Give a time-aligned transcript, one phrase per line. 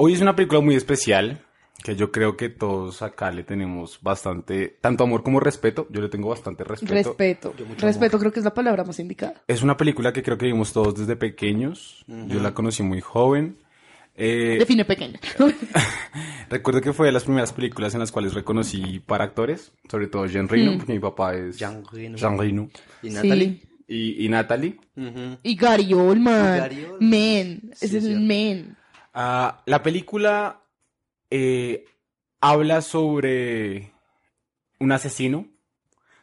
[0.00, 1.40] Hoy es una película muy especial
[1.82, 5.88] que yo creo que todos acá le tenemos bastante, tanto amor como respeto.
[5.90, 6.94] Yo le tengo bastante respeto.
[6.94, 7.54] Respeto.
[7.80, 9.42] Respeto creo que es la palabra más indicada.
[9.48, 12.04] Es una película que creo que vimos todos desde pequeños.
[12.06, 13.56] Yo la conocí muy joven.
[14.14, 15.18] Eh, Define pequeña.
[16.48, 20.26] recuerdo que fue de las primeras películas en las cuales reconocí para actores, sobre todo
[20.26, 22.16] Jean Reno, porque mi papá es Jean Reno.
[22.16, 22.70] Jean Reno.
[23.02, 23.62] ¿Y Natalie?
[23.88, 24.76] Y, y Natalie.
[24.94, 26.54] Gary Oldman.
[26.54, 26.98] Y Gary Oldman.
[27.00, 27.60] Men.
[27.74, 28.77] Sí, Ese es el men.
[29.20, 30.62] Ah, la película
[31.28, 31.84] eh,
[32.40, 33.92] habla sobre
[34.78, 35.48] un asesino,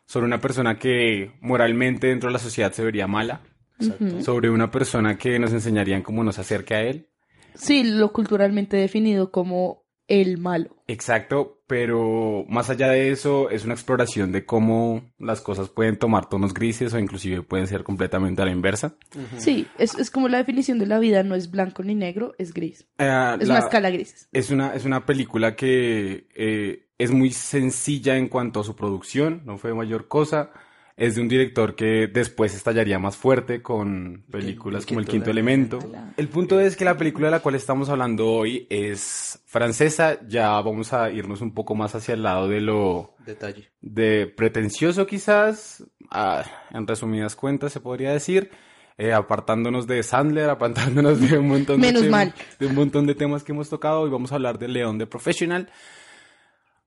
[0.05, 3.41] sobre una persona que moralmente dentro de la sociedad se vería mala,
[3.81, 4.21] Exacto.
[4.21, 7.09] sobre una persona que nos enseñarían cómo nos acerca a él.
[7.53, 10.75] Sí, lo culturalmente definido como el malo.
[10.87, 16.29] Exacto, pero más allá de eso es una exploración de cómo las cosas pueden tomar
[16.29, 18.95] tonos grises o inclusive pueden ser completamente a la inversa.
[19.37, 22.53] Sí, es, es como la definición de la vida, no es blanco ni negro, es
[22.53, 22.81] gris.
[22.99, 24.29] Eh, Es la- una escala grises.
[24.31, 29.41] Es una, es una película que eh, es muy sencilla en cuanto a su producción,
[29.45, 30.51] no fue mayor cosa.
[30.97, 35.29] Es de un director que después estallaría más fuerte con películas el como El quinto
[35.29, 35.79] Elemento.
[36.15, 40.19] El punto es que la película de la cual estamos hablando hoy es francesa.
[40.25, 43.71] Ya vamos a irnos un poco más hacia el lado de lo Detalle.
[43.81, 48.51] de pretencioso quizás, ah, en resumidas cuentas se podría decir,
[48.97, 52.33] eh, apartándonos de Sandler, apartándonos de un montón de Menos temas, mal.
[52.57, 53.99] de un montón de temas que hemos tocado.
[53.99, 55.69] Hoy vamos a hablar de León de Professional.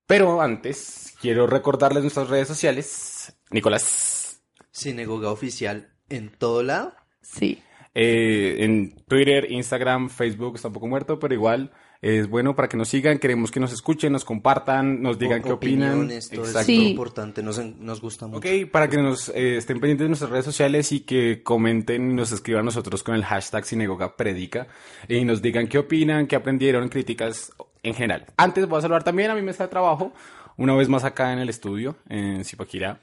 [0.08, 3.36] Pero antes, quiero recordarles nuestras redes sociales.
[3.50, 6.94] Nicolás, Sinagoga oficial en todo lado.
[7.20, 7.62] Sí.
[7.94, 12.76] eh, en Twitter, Instagram, Facebook está un poco muerto, pero igual es bueno para que
[12.76, 13.18] nos sigan.
[13.18, 16.08] Queremos que nos escuchen, nos compartan, nos digan qué opinan.
[16.08, 16.42] Todo Exacto.
[16.44, 16.84] eso Sí.
[16.84, 18.38] es importante, nos, nos gusta mucho.
[18.38, 22.14] Ok, para que nos eh, estén pendientes de nuestras redes sociales y que comenten y
[22.14, 24.68] nos escriban a nosotros con el hashtag Sinagoga Predica
[25.08, 27.52] y nos digan qué opinan, qué aprendieron, críticas
[27.82, 28.26] en general.
[28.36, 30.12] Antes voy a saludar también a mi mesa de trabajo,
[30.56, 33.00] una vez más acá en el estudio, en Zipaquirá.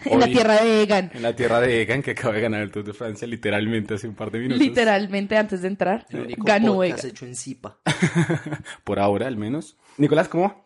[0.04, 1.10] En la tierra de Egan.
[1.12, 4.06] En la tierra de Egan, que acaba de ganar el Tour de Francia literalmente hace
[4.08, 4.58] un par de minutos.
[4.58, 6.98] Literalmente antes de entrar, El único ganó Egan.
[7.04, 7.80] hecho en Zipa.
[8.84, 9.76] Por ahora, al menos.
[9.96, 10.44] Nicolás, ¿cómo?
[10.44, 10.64] va?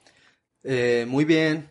[0.65, 1.71] Eh, muy bien.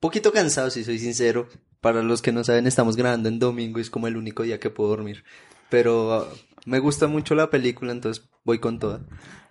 [0.00, 1.48] Poquito cansado, si soy sincero.
[1.80, 4.60] Para los que no saben, estamos grabando en domingo y es como el único día
[4.60, 5.24] que puedo dormir.
[5.68, 6.28] Pero ah,
[6.64, 9.00] me gusta mucho la película, entonces voy con toda.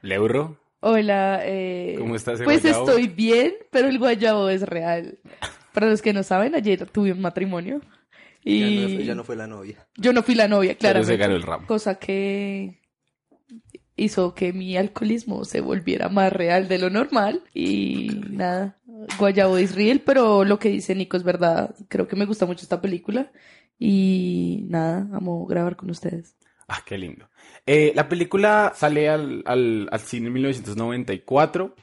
[0.02, 0.58] Leuro.
[0.80, 2.88] Hola, eh, ¿Cómo estás, ese Pues guayabo?
[2.90, 5.20] estoy bien, pero el guayabo es real.
[5.74, 7.80] Para los que no saben, ayer tuve un matrimonio
[8.44, 9.88] Ya, y no, fue- ya no fue la novia.
[9.98, 11.14] yo no fui la novia, claramente.
[11.14, 11.68] se ganó el ramo.
[11.68, 12.80] Cosa que
[13.96, 18.80] hizo que mi alcoholismo se volviera más real de lo normal y nada,
[19.20, 21.76] guayabo is real, pero lo que dice Nico es verdad.
[21.88, 23.32] Creo que me gusta mucho esta película
[23.78, 26.36] y nada, amo grabar con ustedes.
[26.68, 27.30] Ah, qué lindo.
[27.66, 31.76] Eh, la película sale al, al, al cine en 1994.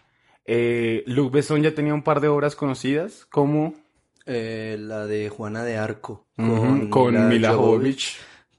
[0.50, 3.74] Eh, Luc Besson ya tenía un par de obras conocidas, como
[4.24, 6.26] Eh, la de Juana de Arco.
[6.90, 8.16] con Mila Jovovich.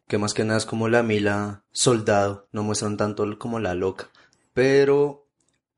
[0.08, 2.48] Que más que nada es como la Mila soldado.
[2.52, 4.10] No muestran tanto como la loca.
[4.54, 5.28] Pero.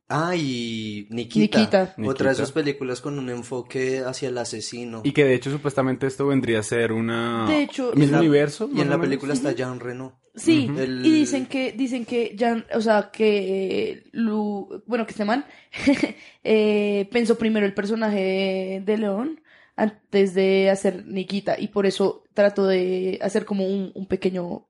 [0.07, 1.57] Ah, y Nikita.
[1.59, 1.81] Nikita.
[1.83, 2.23] Otra Nikita.
[2.25, 5.01] de esas películas con un enfoque hacia el asesino.
[5.05, 7.45] Y que de hecho supuestamente esto vendría a ser una...
[7.47, 8.69] De hecho, mismo En la- universo.
[8.73, 10.19] Y en la película está Jean Reno.
[10.35, 10.69] Sí.
[10.77, 15.25] El- y dicen que, dicen que ya, o sea, que eh, Lu, bueno, que este
[15.25, 15.45] man
[16.43, 19.41] eh, pensó primero el personaje de, de León
[19.75, 24.67] antes de hacer Nikita y por eso trató de hacer como un, un pequeño,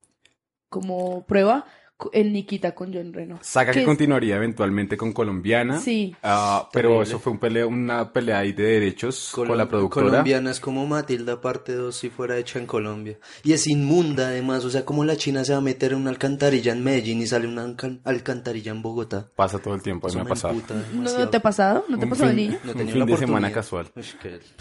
[0.70, 1.66] como prueba
[2.14, 3.40] en Nikita con John Reno.
[3.42, 5.80] Saga que es- continuaría eventualmente con Colombiana.
[5.80, 7.08] Sí, Ah, pero Terrible.
[7.10, 10.06] eso fue un pelea, una pelea ahí de derechos con la Colom- productora.
[10.10, 13.18] Colombiana es como Matilda parte 2 si fuera hecha en Colombia.
[13.44, 16.10] Y es inmunda además, o sea, como la China se va a meter en una
[16.10, 19.30] alcantarilla en Medellín y sale una alcan- alcantarilla en Bogotá.
[19.36, 20.54] Pasa todo el tiempo, a mí Eso me ha pasado.
[20.94, 21.86] ¿no, te ha pasado?
[21.90, 22.58] ¿No te ha pasado niño?
[22.64, 23.88] No un fin la de semana casual.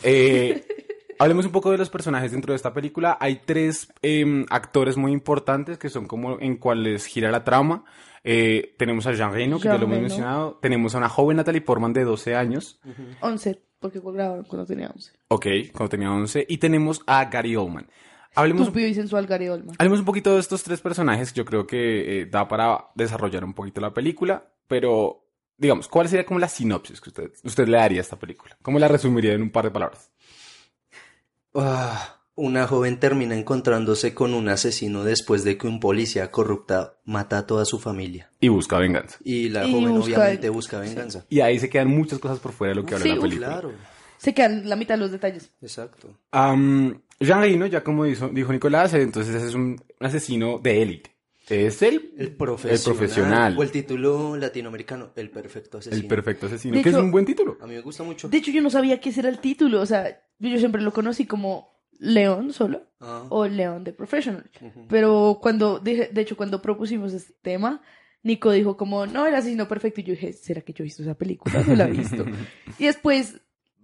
[0.03, 0.65] Eh,
[1.21, 3.17] hablemos un poco de los personajes dentro de esta película.
[3.21, 7.85] Hay tres em, actores muy importantes que son como en cuales gira la trama.
[8.25, 10.09] Eh, tenemos a Jean Reno, que ya Jean lo hemos Reno.
[10.09, 10.59] mencionado.
[10.61, 12.81] Tenemos a una joven Natalie Portman de 12 años.
[13.21, 15.13] 11, porque grabaron cuando tenía 11.
[15.29, 16.47] Ok, cuando tenía 11.
[16.49, 17.89] Y tenemos a Gary Oldman.
[18.35, 19.75] Hablemos, Estúpido y sensual Gary Oldman.
[19.79, 21.33] hablemos un poquito de estos tres personajes.
[21.35, 24.45] Yo creo que eh, da para desarrollar un poquito la película.
[24.69, 25.25] Pero,
[25.57, 28.57] digamos, ¿cuál sería como la sinopsis que usted, usted le daría a esta película?
[28.63, 30.11] ¿Cómo la resumiría en un par de palabras?
[31.55, 37.39] Ah, una joven termina encontrándose con un asesino después de que un policía corrupta mata
[37.39, 38.31] a toda su familia.
[38.41, 39.19] Y busca venganza.
[39.25, 41.27] Y la Y joven busca- obviamente busca venganza.
[41.29, 43.47] Y ahí se quedan muchas cosas por fuera de lo que habla Sí, la película.
[43.49, 43.73] Claro,
[44.17, 45.51] Se quedan la mitad de los detalles.
[45.61, 46.09] exacto.
[46.31, 51.10] Am, Jean Reno, ya como dijo, dijo Nicolás, eh, entonces es un asesino de élite.
[51.51, 52.79] Es el, El profesional.
[52.79, 53.59] El profesional.
[53.59, 56.01] O el título latinoamericano, El perfecto asesino.
[56.03, 57.59] el perfecto asesino, De que es un buen título.
[57.61, 58.29] A mí me gusta mucho.
[58.29, 59.81] De hecho, yo no sabía ese era el título.
[59.81, 64.51] O sea, yo siempre lo conocí como León solo Ah, o León de Professional.
[64.89, 67.83] Pero cuando, dije, de hecho, cuando propusimos este tema,
[68.23, 70.01] Nico dijo como, no, el asesino perfecto.
[70.01, 71.63] Y yo dije, ¿será que yo he visto esa película?
[71.67, 72.25] No la he visto.
[72.79, 73.41] y después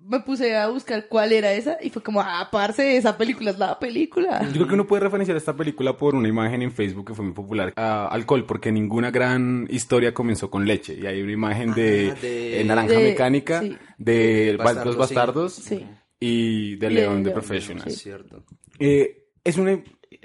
[0.09, 3.59] me puse a buscar cuál era esa y fue como, ah, parce, esa película es
[3.59, 4.43] la película.
[4.47, 7.25] Yo creo que uno puede referenciar esta película por una imagen en Facebook que fue
[7.25, 7.73] muy popular.
[7.77, 10.95] Alcohol, porque ninguna gran historia comenzó con leche.
[10.95, 13.77] Y hay una imagen de, Ah, de- eh, Naranja De- Mecánica, sí.
[13.99, 14.97] de Los.
[14.97, 15.85] Bastardos Sí.
[16.21, 17.87] y de León de Professional.
[17.89, 18.45] Es cierto.
[18.79, 19.83] Eh, es una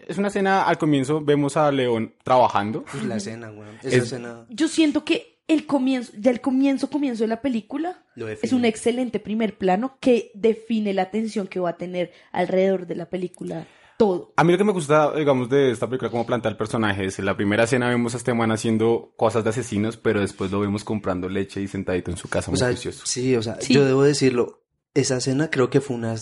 [0.08, 2.86] es una escena al comienzo vemos a León trabajando.
[3.00, 3.76] Uy, la escena, weón.
[3.80, 8.04] Esa Es- escena Yo siento que el comienzo, ya el comienzo, comienzo de la película
[8.42, 12.96] es un excelente primer plano que define la tensión que va a tener alrededor de
[12.96, 13.68] la película
[13.98, 14.34] todo.
[14.36, 17.20] A mí lo que me gusta, digamos, de esta película, como plantea el personaje, es
[17.20, 20.60] en la primera escena vemos a este man haciendo cosas de asesinos, pero después lo
[20.60, 23.06] vemos comprando leche y sentadito en su casa O muy sea, juicioso.
[23.06, 23.74] sí, o sea, Sí.
[23.76, 24.64] yo debo decirlo.
[24.94, 26.16] Esa escena creo que fue una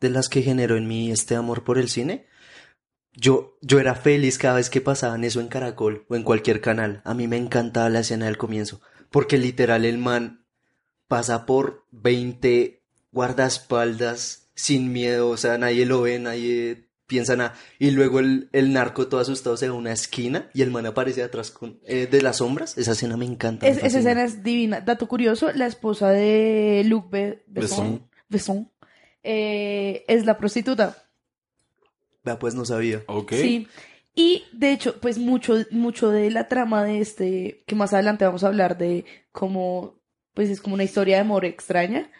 [0.00, 2.26] de las que generó en mí este amor por el cine.
[3.16, 7.00] Yo, yo era feliz cada vez que pasaban eso en Caracol o en cualquier canal.
[7.04, 8.80] A mí me encantaba la escena del comienzo.
[9.10, 10.44] Porque literal el man
[11.08, 12.82] pasa por 20
[13.12, 15.28] guardaespaldas sin miedo.
[15.30, 17.54] O sea, nadie lo ve, nadie piensa nada.
[17.78, 20.86] Y luego el, el narco todo asustado se va a una esquina y el man
[20.86, 22.76] aparece atrás con, eh, de las sombras.
[22.76, 23.66] Esa escena me encanta.
[23.66, 24.80] me Es- esa escena es divina.
[24.80, 28.70] Dato curioso, la esposa de Luc Besson, Besson,
[29.22, 31.04] eh, es la prostituta.
[32.26, 33.04] Vea, pues no sabía.
[33.06, 33.32] Ok.
[33.34, 33.68] Sí.
[34.16, 38.42] Y de hecho, pues mucho, mucho de la trama de este, que más adelante vamos
[38.42, 40.00] a hablar de cómo,
[40.34, 42.10] pues es como una historia de amor extraña,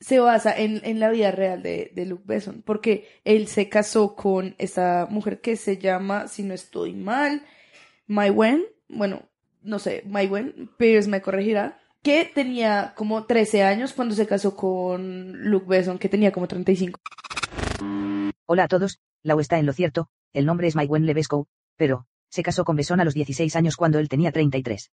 [0.00, 4.16] se basa en, en la vida real de, de Luc Besson, porque él se casó
[4.16, 7.42] con esta mujer que se llama, si no estoy mal,
[8.06, 9.28] Mai Wen, bueno,
[9.62, 14.56] no sé, Mai Wen, Pierce me corregirá, que tenía como 13 años cuando se casó
[14.56, 16.98] con Luc Besson, que tenía como 35.
[18.46, 22.42] Hola a todos, Lau está en lo cierto, el nombre es Maigwen Levesco, pero, se
[22.42, 24.90] casó con Besón a los 16 años cuando él tenía 33.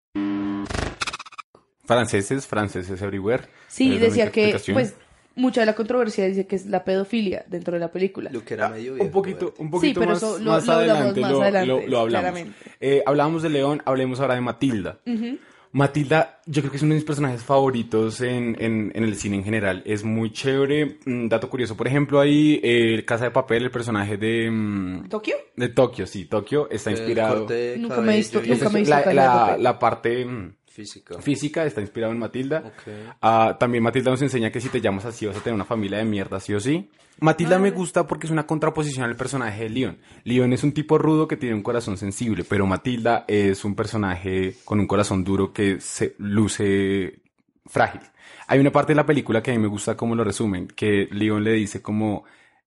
[1.86, 3.44] Franceses, franceses everywhere.
[3.68, 4.96] Sí, decía que, pues,
[5.36, 8.30] mucha de la controversia dice que es la pedofilia dentro de la película.
[8.32, 9.06] Lo que era medio viejo.
[9.06, 11.68] Un poquito, un poquito pero más, eso lo- más lo hablamos adelante, más lo, adelante,
[11.68, 12.42] lo- lo hablamos.
[12.80, 15.00] Eh, hablábamos de León, hablemos ahora de Matilda.
[15.06, 15.38] Ujú.
[15.74, 19.38] Matilda, yo creo que es uno de mis personajes favoritos en, en, en el cine
[19.38, 19.82] en general.
[19.86, 21.00] Es muy chévere.
[21.06, 25.36] Mm, dato curioso, por ejemplo, ahí eh, Casa de Papel, el personaje de, mm, ¿Tokio?
[25.56, 27.40] de Tokio, sí, Tokio está El inspirado.
[27.40, 29.16] corte de Nunca me he visto- cabello y nunca me he visto la, Casa de
[29.16, 29.64] la- Papel.
[29.64, 31.22] la parte mm, Física.
[31.22, 32.74] física está inspirado en Matilda.
[33.22, 36.00] Ah, también Matilda nos enseña que si te llamas así vas a tener una familia
[36.00, 36.90] de mierda, sí o sí.
[37.20, 37.60] Matilda Ah.
[37.60, 39.98] me gusta porque es una contraposición al personaje de Leon.
[40.24, 44.56] Leon es un tipo rudo que tiene un corazón sensible, pero Matilda es un personaje
[44.66, 47.20] con un corazón duro que se luce
[47.68, 48.02] frágil.
[48.48, 51.08] Hay una parte de la película que a mí me gusta cómo lo resumen, que
[51.12, 52.24] Leon le dice como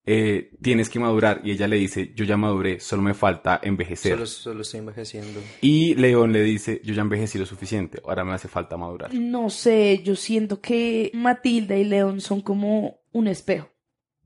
[0.08, 4.12] eh, tienes que madurar y ella le dice yo ya maduré, solo me falta envejecer.
[4.12, 5.40] Solo, solo estoy envejeciendo.
[5.60, 9.12] Y Leon le dice yo ya envejecí lo suficiente, ahora me hace falta madurar.
[9.14, 13.68] No sé, yo siento que Matilda y León son como un espejo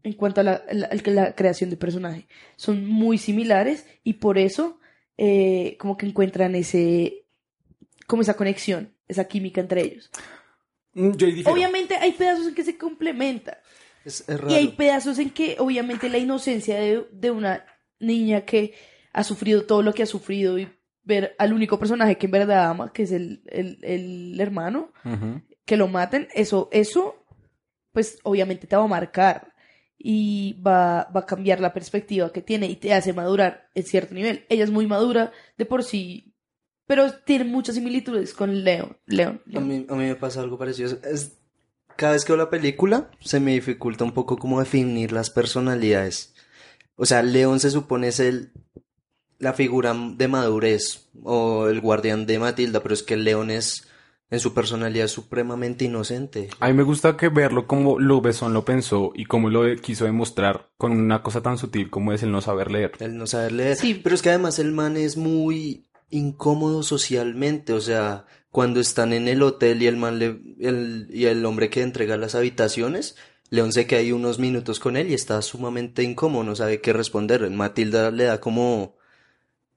[0.03, 2.27] en cuanto a la, la- la creación de personaje.
[2.57, 4.79] Son muy similares y por eso
[5.17, 7.25] eh, como que encuentran ese,
[8.07, 10.11] como esa conexión, esa química entre ellos.
[10.95, 11.27] Mm, Yo.
[11.53, 13.55] Obviamente hay pedazos en que se complementan
[14.05, 14.51] Es, es raro.
[14.51, 17.65] y hay pedazos en que obviamente la inocencia de, de una
[17.99, 18.75] niña que
[19.13, 20.69] ha sufrido todo lo que ha sufrido y
[21.03, 24.93] ver al único personaje que en verdad ama, que es el, el, el hermano,
[25.65, 27.25] que lo maten, eso, eso,
[27.93, 29.53] pues obviamente te va a marcar
[29.99, 34.15] y va, va a cambiar la perspectiva que tiene y te hace madurar en cierto
[34.15, 34.47] nivel.
[34.49, 36.35] Ella es muy madura de por sí,
[36.87, 38.97] pero tiene muchas similitudes con León.
[39.07, 39.43] León.
[39.55, 40.99] A mí, a mí me pasa algo parecido.
[41.05, 41.40] Es,
[41.97, 46.35] cada vez que veo la película, se me dificulta un poco cómo definir las personalidades.
[46.97, 48.53] O sea, León se supone es el,
[49.39, 53.87] la figura de madurez o el guardián de Matilda, pero es que León es
[54.31, 56.51] en su personalidad supremamente inocente.
[56.61, 60.71] A mí me gusta que verlo como Besson lo pensó y cómo lo quiso demostrar
[60.77, 62.93] con una cosa tan sutil como es el no saber leer.
[63.01, 63.77] El no saber leer.
[63.77, 64.01] Sí.
[64.03, 67.73] Pero es que además el man es muy incómodo socialmente.
[67.73, 71.71] O sea, cuando están en el hotel y el man le, el, y el hombre
[71.71, 73.17] que entrega las habitaciones,
[73.51, 76.93] León se queda ahí unos minutos con él y está sumamente incómodo, no sabe qué
[76.93, 77.49] responder.
[77.51, 78.97] Matilda le da como,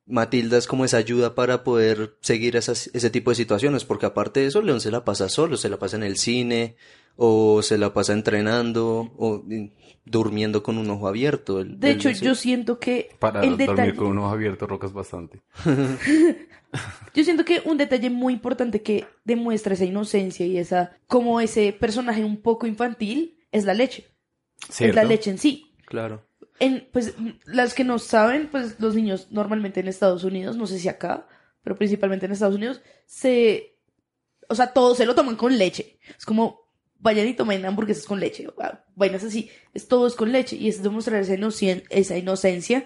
[0.06, 4.42] Matilda es como esa ayuda para poder seguir esas, ese tipo de situaciones, porque aparte
[4.42, 6.76] de eso, León se la pasa solo, se la pasa en el cine,
[7.16, 9.44] o se la pasa entrenando o
[10.06, 11.60] durmiendo con un ojo abierto.
[11.62, 14.30] El- De el- hecho, ese- yo siento que Para el dormir detalle, con un ojo
[14.30, 15.42] abierto rocas bastante.
[17.14, 21.74] yo siento que un detalle muy importante que demuestra esa inocencia y esa, como ese
[21.74, 24.08] personaje un poco infantil, es la leche.
[24.70, 24.96] Es ¿Cierto?
[24.96, 25.72] la leche en sí.
[25.86, 26.26] Claro.
[26.60, 27.14] En, pues,
[27.46, 31.28] las que no saben, pues los niños normalmente en Estados Unidos, no sé si acá,
[31.64, 33.78] pero principalmente en Estados Unidos, se,
[34.50, 36.00] o sea, todos se lo toman con leche.
[36.18, 36.63] Es como,
[37.04, 40.56] vayan y tomen hamburguesas con leche, o, ah, vainas así, es todo es con leche
[40.56, 42.86] y es demostrar esa, inocen- esa inocencia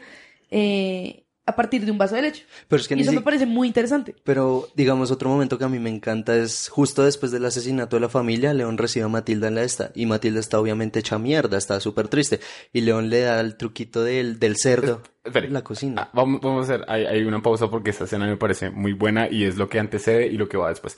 [0.52, 2.46] eh, a partir de un vaso de leche.
[2.68, 4.14] Pero es que y eso si- me parece muy interesante.
[4.26, 8.02] Pero, digamos, otro momento que a mí me encanta es justo después del asesinato de
[8.02, 11.58] la familia, León recibe a Matilda en la esta, y Matilda está obviamente hecha mierda,
[11.58, 12.42] está súper triste,
[12.74, 15.48] y León le da el truquito del, del cerdo Espere.
[15.48, 16.02] en la cocina.
[16.02, 18.92] Ah, vamos, vamos a hacer, hay, hay una pausa porque esta escena me parece muy
[18.92, 20.98] buena y es lo que antecede y lo que va después.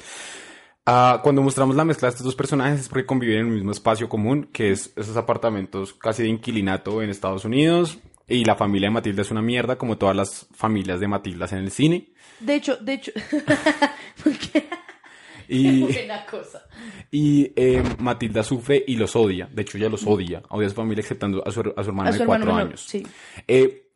[0.92, 3.70] Ah, cuando mostramos la mezcla de estos dos personajes es porque conviven en el mismo
[3.70, 8.00] espacio común, que es esos apartamentos casi de inquilinato en Estados Unidos.
[8.28, 11.60] Y la familia de Matilda es una mierda, como todas las familias de Matildas en
[11.60, 12.12] el cine.
[12.40, 13.12] De hecho, de hecho,
[14.24, 14.68] porque
[15.48, 16.64] Y, buena cosa.
[17.12, 19.48] y eh, Matilda sufre y los odia.
[19.52, 20.42] De hecho, ella los odia.
[20.50, 22.82] Odia a su familia, exceptando a su, a su hermano A de su cuatro años.
[22.88, 23.06] sí.
[23.48, 23.92] Eh,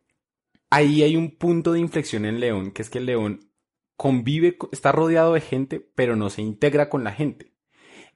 [0.70, 3.40] ahí hay un punto de inflexión en León, que es que León
[3.96, 7.52] convive, co- está rodeado de gente, pero no se integra con la gente.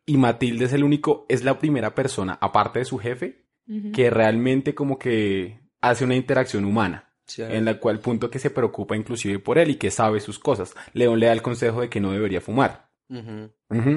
[0.06, 3.44] Y Matilde es el único, es la primera persona, aparte de su jefe,
[3.92, 7.04] que realmente como que hace una interacción humana.
[7.26, 10.38] Sí, En la cual punto que se preocupa inclusive por él y que sabe sus
[10.38, 10.74] cosas.
[10.94, 12.88] León le da el consejo de que no debería fumar.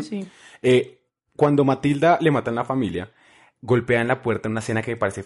[0.01, 0.27] Sí.
[0.61, 1.05] Eh,
[1.37, 3.09] cuando Matilda le matan la familia,
[3.61, 5.23] golpea en la puerta en una escena que me parece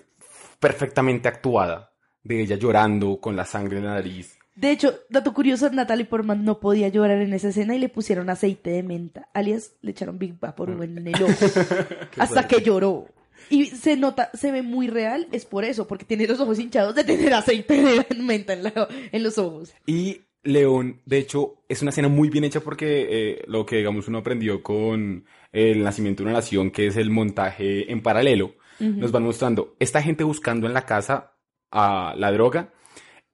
[0.59, 1.93] perfectamente actuada,
[2.23, 4.37] de ella llorando con la sangre en la nariz.
[4.55, 8.29] De hecho, dato curioso, Natalie Portman no podía llorar en esa escena y le pusieron
[8.29, 11.33] aceite de menta, alias le echaron Big Vaporub en el ojo
[12.17, 13.07] hasta que lloró.
[13.49, 16.95] Y se nota, se ve muy real, es por eso, porque tiene los ojos hinchados
[16.95, 17.75] de tener aceite
[18.09, 19.73] de menta en, la- en los ojos.
[19.85, 24.07] Y León, de hecho, es una escena muy bien hecha porque eh, lo que, digamos,
[24.07, 29.11] uno aprendió con el nacimiento de una nación, que es el montaje en paralelo, nos
[29.11, 31.33] van mostrando esta gente buscando en la casa
[31.71, 32.73] a la droga.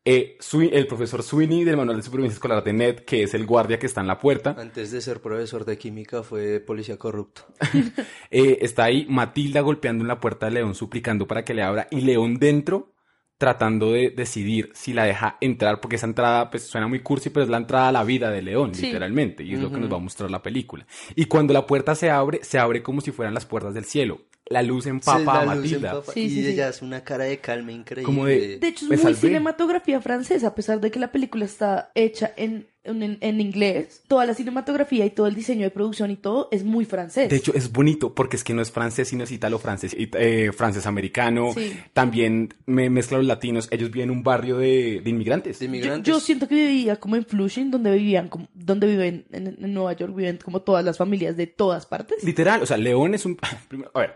[0.03, 0.37] Eh,
[0.71, 3.85] el profesor Sweeney del manual de supervivencia escolar de Ned, que es el guardia que
[3.85, 4.55] está en la puerta.
[4.57, 7.43] Antes de ser profesor de química fue policía corrupto.
[8.33, 11.87] Eh, está ahí Matilda golpeando en la puerta de León, suplicando para que le abra,
[11.91, 12.93] y León dentro
[13.41, 17.43] tratando de decidir si la deja entrar, porque esa entrada pues suena muy cursi, pero
[17.43, 18.85] es la entrada a la vida de León, Sí.
[18.85, 20.85] literalmente, y es lo que nos va a mostrar la película.
[21.15, 24.21] Y cuando la puerta se abre, se abre como si fueran las puertas del cielo.
[24.45, 25.89] La luz empapa Sí, a luz Matilda.
[25.91, 26.51] empapa, Sí, y sí, sí.
[26.51, 28.05] ella hace una cara de calma increíble.
[28.05, 29.15] Como de- De hecho, es muy salvé.
[29.29, 34.03] cinematografía francesa, a pesar de que la película está hecha en, en, en inglés.
[34.07, 37.29] Toda la cinematografía y todo el diseño de producción y todo es muy francés.
[37.29, 40.51] De hecho, es bonito porque es que no es francés, sino es italo-francés, it- eh,
[40.51, 41.53] francés-americano.
[41.53, 41.73] Sí.
[41.93, 43.67] También me mezcla los latinos.
[43.71, 45.59] Ellos viven en un barrio de, de inmigrantes.
[45.59, 46.07] De Yo, inmigrantes.
[46.13, 49.93] yo siento que vivía como en Flushing, donde vivían, como- donde viven en, en Nueva
[49.93, 52.23] York, viven como todas las familias de todas partes.
[52.23, 53.37] Literal, o sea, León es un...
[53.93, 54.13] a ver,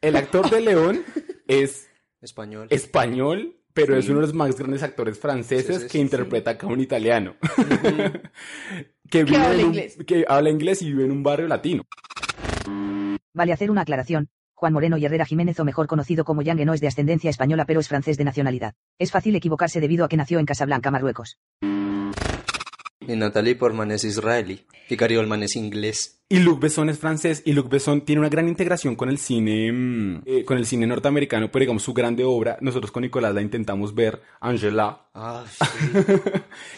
[0.00, 1.02] el actor de León
[1.48, 1.88] es
[2.22, 2.68] Español.
[2.70, 4.00] español, pero Sí.
[4.00, 6.70] es uno de los más grandes actores franceses Sí, sí, que sí, interpreta acá a
[6.70, 7.36] un italiano.
[9.10, 9.96] que, vive habla en un- inglés.
[10.06, 11.84] que habla inglés y vive en un barrio latino.
[13.34, 14.28] Vale hacer una aclaración.
[14.54, 17.64] Juan Moreno y Herrera Jiménez, o mejor conocido como Yangue, no es de ascendencia española,
[17.64, 18.74] pero es francés de nacionalidad.
[18.98, 21.38] Es fácil equivocarse debido a que nació en Casablanca, Marruecos.
[23.08, 24.60] Y Natalie Portman es israelí.
[24.88, 26.14] Y Gary Oldman es inglés.
[26.30, 29.72] Y Luc Besson es francés y Luc Besson tiene una gran integración con el cine
[29.72, 33.40] mm, eh, con el cine norteamericano, pero digamos su grande obra, nosotros con Nicolás la
[33.40, 35.86] intentamos ver, Angela, Ah, sí.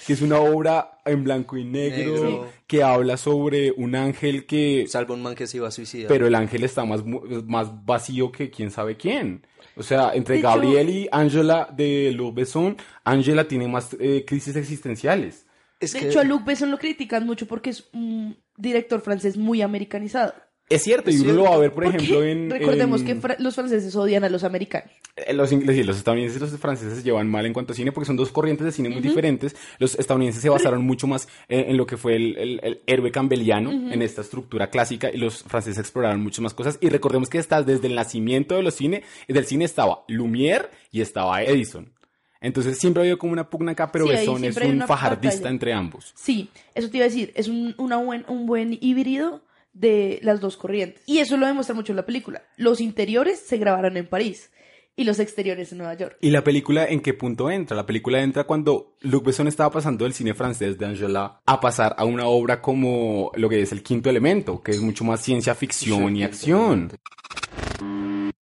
[0.06, 2.48] que es una obra en blanco y negro, Negro.
[2.68, 6.06] que habla sobre un ángel que Salva un man que se iba a suicidar.
[6.08, 7.02] pero el ángel está más
[7.46, 9.44] más vacío que quién sabe quién.
[9.76, 14.54] O sea, entre hecho- Gabriel y Angela de Luc Besson, Angela tiene más eh, crisis
[14.54, 15.46] existenciales.
[15.80, 19.36] Es De que- hecho, a Luc Besson lo critican mucho porque es un director francés
[19.36, 20.34] muy americanizado.
[20.68, 22.48] Es cierto, y uno lo va a ver, por ejemplo, en...
[22.48, 24.88] recordemos en- que fra- los franceses odian a los americanos.
[25.16, 27.76] Eh, Los ingleses y los estadounidenses y los franceses se llevan mal en cuanto a
[27.76, 29.56] cine porque son dos corrientes de cine muy diferentes.
[29.80, 33.10] Los estadounidenses se basaron mucho más eh, en lo que fue el, el- el héroe
[33.10, 36.78] campbelliano, en esta estructura clásica, y los franceses exploraron muchas más cosas.
[36.80, 41.00] Y recordemos que está desde el nacimiento de los cine, del cine estaba Lumière y
[41.00, 41.92] estaba Edison.
[42.40, 45.50] Entonces siempre ha habido como una pugna acá, pero Sí, es un fajardista batalla.
[45.50, 46.12] entre ambos.
[46.16, 49.42] Sí, eso te iba a decir, es un, una buen, un buen híbrido
[49.72, 51.02] de las dos corrientes.
[51.06, 52.42] Y eso lo demuestra mucho en la película.
[52.56, 54.50] Los interiores se grabaron en París
[54.96, 56.16] y los exteriores en Nueva York.
[56.20, 57.76] ¿Y la película en qué punto entra?
[57.76, 61.94] La película entra cuando Luc Besson estaba pasando del cine francés de Angela a pasar
[61.96, 65.54] a una obra como lo que es El Quinto Elemento, que es mucho más ciencia
[65.54, 66.90] ficción y acción.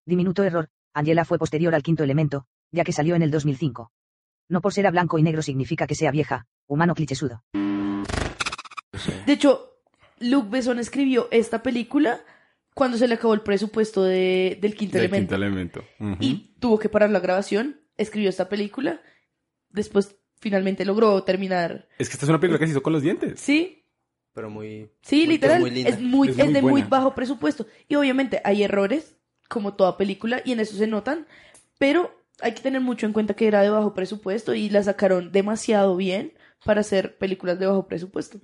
[0.07, 3.93] Diminuto error, Angela fue posterior al quinto elemento, ya que salió en el 2005.
[4.49, 7.43] No por ser a blanco y negro significa que sea vieja, humano clichésudo.
[9.27, 9.75] De hecho,
[10.21, 12.21] Luc Besson escribió esta película
[12.75, 15.35] cuando se le acabó el presupuesto de- del quinto Del elemento.
[15.35, 15.85] Quinto Elemento.
[16.01, 16.17] Ujú.
[16.21, 19.01] y tuvo que parar la grabación, escribió esta película,
[19.71, 21.89] después finalmente logró terminar.
[21.99, 23.41] Es que esta es una película que se hizo con los dientes.
[23.41, 23.85] Sí,
[24.33, 24.91] Pero muy...
[25.03, 27.67] sí, muy- literal, muy es, muy, Es es muy de muy bajo presupuesto.
[27.89, 29.17] Y obviamente hay errores,
[29.49, 31.27] como toda película, y en eso se notan,
[31.79, 35.33] pero hay que tener mucho en cuenta que era de bajo presupuesto y la sacaron
[35.33, 36.33] demasiado bien
[36.65, 38.41] para hacer películas de bajo presupuesto.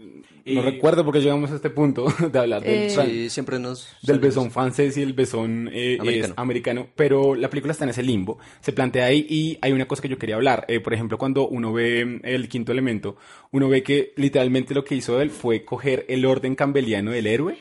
[0.46, 3.88] No recuerdo porque llegamos a este punto de hablar del, Eh, fran- Sí, siempre nos...
[4.02, 4.20] del salimos.
[4.22, 6.32] besón francés y el besón eh, Americano.
[6.34, 9.88] es americano, pero la película está en ese limbo, se plantea ahí y hay una
[9.88, 13.16] cosa que yo quería hablar, Eh, por ejemplo, cuando uno ve mm, el quinto elemento,
[13.50, 17.56] uno ve que literalmente lo que hizo él fue coger el orden campbelliano del héroe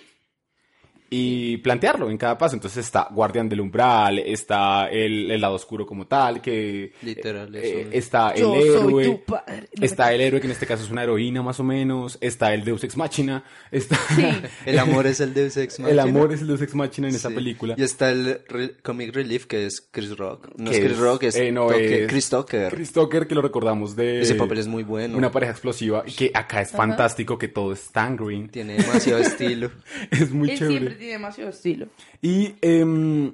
[1.15, 5.85] y plantearlo en cada paso, entonces está Guardián del Umbral, está el, el lado oscuro
[5.85, 9.67] como tal, que Literal, eh, está el Yo soy héroe, tu padre.
[9.77, 12.53] No está el héroe que en este caso es una heroína más o menos, está
[12.55, 13.97] el Deus Ex Machina, está...
[14.65, 16.03] El amor es el Deus Ex El Machina.
[16.03, 17.35] amor es el Deus Ex Machina en esa Sí.
[17.35, 17.75] película.
[17.77, 20.49] Y está el re- Comic Relief, que es Chris Rock.
[20.57, 22.73] No es Chris es- Rock, es, eh, no, es- Chris Tucker.
[22.73, 24.21] Chris Tucker, que lo recordamos de...
[24.21, 25.17] Ese papel es muy bueno.
[25.17, 28.49] Una pareja explosiva, que acá es fantástico, que todo es tan green.
[28.49, 29.69] Tiene demasiado estilo.
[30.09, 30.95] Es muy Él chévere.
[31.03, 31.87] Tiene demasiado estilo.
[32.21, 33.33] Y em,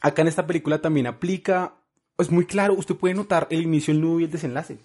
[0.00, 1.74] acá en esta película también aplica,
[2.18, 4.78] es muy claro, usted puede notar el inicio, el nudo y el desenlace.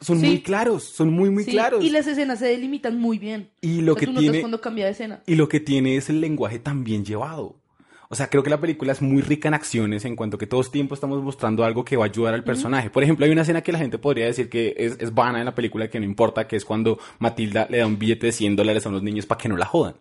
[0.00, 0.26] Son Sí.
[0.26, 1.82] muy claros, son muy, muy Sí, claros.
[1.82, 3.50] Y las escenas se delimitan muy bien.
[3.60, 4.40] Y lo sea, que tiene...
[4.40, 5.22] cuando cambia de escena.
[5.26, 7.56] Y lo que tiene es el lenguaje tan bien llevado.
[8.10, 10.60] O sea, creo que la película es muy rica en acciones en cuanto que todo
[10.60, 12.90] el tiempo estamos mostrando algo que va a ayudar al personaje.
[12.90, 15.46] Por ejemplo, hay una escena que la gente podría decir que es, es vana en
[15.46, 18.56] la película, que no importa, que es cuando Matilda le da un billete de 100
[18.56, 19.94] dólares a unos niños para que no la jodan.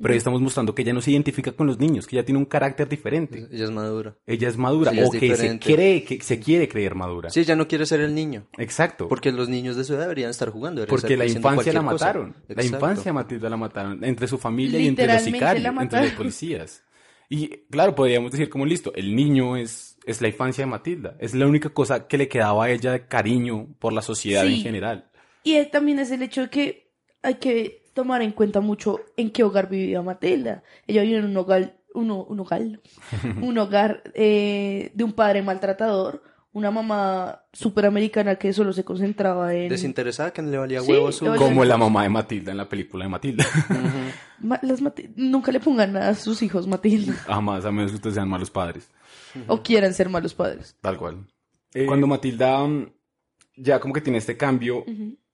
[0.00, 2.38] Pero ahí estamos mostrando que ella no se identifica con los niños, que ella tiene
[2.38, 3.46] un carácter diferente.
[3.52, 4.16] Ella es madura.
[4.26, 7.28] Ella es madura, Sí, ella o es que se cree, que se quiere creer madura.
[7.30, 8.46] Sí, ella no quiere ser el niño.
[8.56, 9.08] Exacto.
[9.08, 10.80] Porque los niños de su edad deberían estar jugando.
[10.80, 12.34] deberían Porque estar la infancia la mataron.
[12.48, 14.02] La infancia a Matilda la mataron.
[14.02, 16.82] Entre su familia y entre los sicarios, la entre los policías.
[17.28, 21.14] Y claro, podríamos decir como listo, el niño es, es la infancia de Matilda.
[21.20, 24.54] Es la única cosa que le quedaba a ella de cariño por la sociedad Sí.
[24.54, 25.10] en general.
[25.44, 26.90] Y también es el hecho de que
[27.22, 30.62] hay que tomar en cuenta mucho en qué hogar vivía Matilda.
[30.86, 32.62] Ella vivía en un hogar, uno, un hogar,
[33.42, 39.68] un hogar eh, de un padre maltratador, una mamá superamericana que solo se concentraba en...
[39.68, 41.24] Desinteresada, que no le valía Sí, huevo a su...
[41.24, 43.44] le valía- Como la mamá de Matilda en la película de Matilda.
[44.40, 48.14] Ma- las Mati- Nunca le pongan a sus hijos Matilda Jamás, a menos que ustedes
[48.14, 48.90] sean malos padres.
[49.46, 50.76] o quieran ser malos padres.
[50.80, 51.26] Tal cual.
[51.86, 52.86] Cuando Matilda mm,
[53.56, 54.84] ya como que tiene este cambio,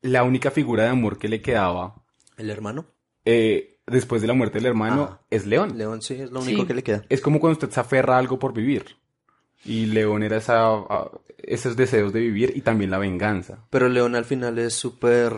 [0.02, 2.02] la única figura de amor que le quedaba
[2.36, 2.86] ¿El hermano?
[3.24, 5.20] eh, después de la muerte del hermano Ajá.
[5.30, 5.76] es León.
[5.78, 6.66] León, sí, es lo único Sí.
[6.66, 7.04] que le queda.
[7.08, 8.96] Es como cuando usted se aferra a algo por vivir.
[9.64, 13.64] Y León era esa, a- esos deseos de vivir y también la venganza.
[13.70, 15.32] Pero León al final es súper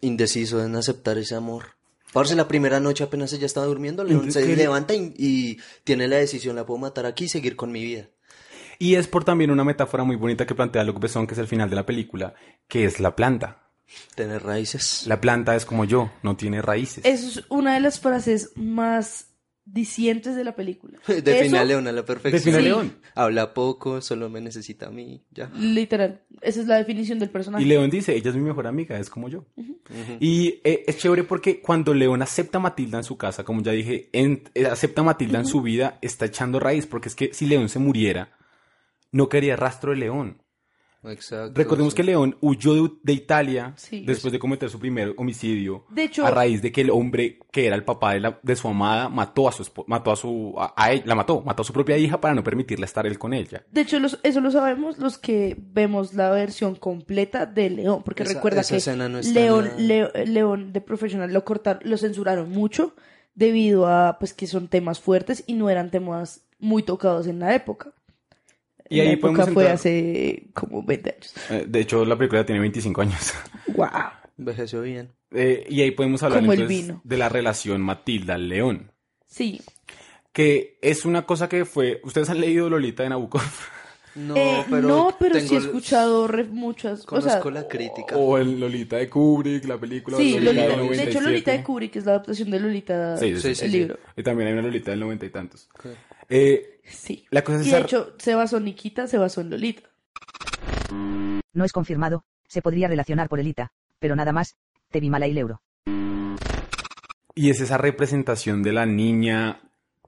[0.00, 1.76] indeciso en aceptar ese amor.
[2.12, 4.56] Parce, la primera noche apenas ella estaba durmiendo, León se ¿Qué?
[4.56, 8.08] levanta y, y tiene la decisión, la puedo matar aquí y seguir con mi vida.
[8.78, 11.46] Y es por también una metáfora muy bonita que plantea Luc Besson, que es el
[11.48, 12.34] final de la película,
[12.68, 13.65] que es la planta.
[14.14, 15.04] Tener raíces.
[15.06, 17.04] La planta es como yo, no tiene raíces.
[17.04, 19.28] Eso es una de las frases más
[19.64, 20.98] dicientes de la película.
[21.08, 22.38] Define Eso, a León a la perfección.
[22.54, 22.64] Define a Sí.
[22.66, 22.96] León.
[23.14, 25.50] Habla poco, solo me necesita a mí, ya.
[25.54, 26.22] Literal.
[26.40, 27.64] Esa es la definición del personaje.
[27.64, 29.44] Y León dice, ella es mi mejor amiga, es como yo.
[30.20, 33.72] Y eh, es chévere porque cuando León acepta a Matilda en su casa, como ya
[33.72, 37.32] dije, en- eh, acepta a Matilda en su vida, está echando raíz, porque es que
[37.34, 38.36] si León se muriera,
[39.12, 40.42] no quedaría rastro de León.
[41.10, 41.52] Exacto.
[41.54, 41.96] Recordemos sí.
[41.96, 44.04] que León huyó de, de Italia Sí.
[44.06, 45.84] después de cometer su primer homicidio.
[45.90, 48.56] De hecho- a raíz de que el hombre que era el papá de, la- de
[48.56, 51.64] su amada mató a su mató a su a, a él- la mató, mató a
[51.64, 53.64] su propia hija para no permitirle estar él con ella.
[53.70, 58.22] De hecho, los- eso lo sabemos los que vemos la versión completa de León, porque
[58.24, 61.82] Esa- recuerda esa que escena no está en León, Leo- León de Professional lo cortaron,
[61.88, 62.94] lo censuraron mucho
[63.34, 67.54] debido a pues que son temas fuertes y no eran temas muy tocados en la
[67.54, 67.92] época.
[68.88, 71.34] Y En ahí la época podemos fue entrar- hace como 20 años.
[71.50, 73.32] Eh, de hecho, la película tiene 25 años.
[73.68, 73.88] ¡Wow!
[74.38, 75.12] Envejeció bien.
[75.32, 77.00] Eh, y ahí podemos hablar Como el entonces vino.
[77.04, 78.92] de la relación Matilda-León.
[79.26, 79.60] Sí.
[80.32, 82.00] Que es una cosa que fue...
[82.04, 83.40] ¿Ustedes han leído Lolita de Nabokov?
[84.16, 87.52] No, Eh, pero, no, pero sí he escuchado re- muchas Conozco cosas.
[87.52, 88.16] la crítica.
[88.16, 91.20] O el Lolita de Kubrick, la película Sí, Lolita Lolita- del de hecho 97.
[91.20, 93.78] Lolita de Kubrick es la adaptación de Lolita, Sí, sí, sí, el sí, sí.
[93.78, 93.98] libro.
[94.16, 95.68] Y también hay una Lolita del noventa y tantos.
[96.28, 97.26] Eh, Sí.
[97.30, 99.82] La cosa es y de hecho, se basó en Nikita, se basó en Lolita.
[101.52, 104.56] No es confirmado, se podría relacionar por Elita, pero nada más,
[104.90, 105.60] te vi mala y euro.
[107.38, 109.60] y es esa representación de la niña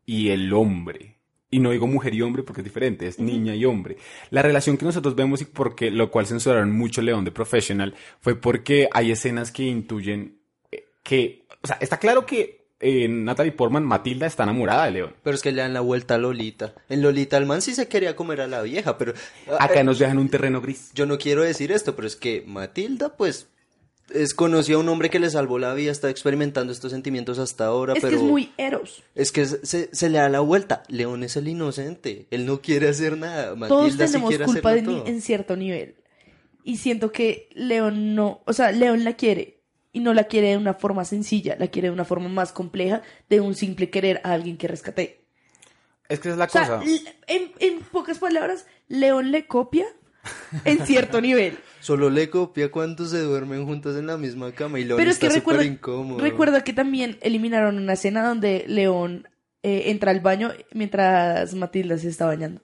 [0.06, 1.17] y el hombre.
[1.50, 3.96] Y no digo mujer y hombre porque es diferente, es niña y hombre.
[4.30, 8.34] La relación que nosotros vemos y porque lo cual censuraron mucho León de Professional fue
[8.34, 10.38] porque hay escenas que intuyen
[10.70, 15.14] eh, que, o sea, está claro que eh, Natalie Portman, Matilda, está enamorada de León.
[15.22, 16.74] Pero es que le dan la vuelta a Lolita.
[16.88, 19.14] En Lolita el man sí se quería comer a la vieja, pero...
[19.58, 20.92] Acá eh, nos dejan un terreno gris.
[20.94, 23.48] Yo no quiero decir esto, pero es que Matilda, pues,
[24.14, 27.66] es conoció a un hombre que le salvó la vida, está experimentando estos sentimientos hasta
[27.66, 28.18] ahora, Es pero...
[28.18, 29.02] que es muy eros.
[29.14, 30.82] Es que se, se le da la vuelta.
[30.88, 32.26] León es el inocente.
[32.30, 33.54] Él no quiere hacer nada.
[33.54, 35.06] Matilda Todos sí tenemos quiere culpa de todo.
[35.06, 35.96] en cierto nivel.
[36.64, 39.60] Y siento que León no, o sea, León la quiere.
[39.92, 43.02] Y no la quiere de una forma sencilla, la quiere de una forma más compleja,
[43.30, 45.22] de un simple querer a alguien que rescaté.
[46.08, 46.82] Es que esa es la O sea, cosa.
[47.26, 49.86] en, en pocas palabras, León le copia
[50.64, 51.58] en cierto nivel.
[51.80, 55.16] Solo le copia cuando se duermen juntos en la misma cama y León Pero es
[55.16, 56.20] está que recuerda, súper incómodo.
[56.20, 59.28] recuerda que también eliminaron una escena donde León
[59.62, 62.60] eh, entra al baño mientras Matilda se está bañando.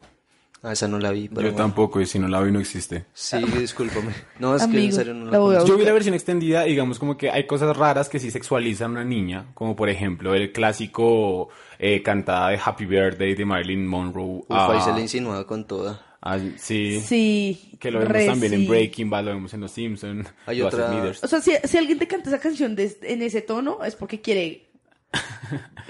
[0.66, 1.50] Ah, esa no la vi, pero...
[1.50, 3.04] Yo tampoco, y si no la vi no existe.
[3.12, 4.12] Sí, discúlpame.
[4.38, 5.68] No, es que en Amigo, serio no la la voy a conozco.
[5.68, 8.92] Yo vi la versión extendida, digamos como que hay cosas raras que sí sexualizan a
[8.92, 14.38] una niña, como por ejemplo el clásico eh, cantada de Happy Birthday de Marilyn Monroe.
[14.38, 16.13] Uf, ahí se le insinuaba con toda.
[16.24, 17.76] Ah, sí, Sí.
[17.78, 18.66] que lo vemos re también en.
[18.66, 20.26] Breaking Bad, lo vemos en Los Simpsons.
[20.46, 20.90] Hay otra-
[21.22, 24.20] O sea, si, si alguien te canta esa canción de- en ese tono, es porque
[24.20, 24.66] quiere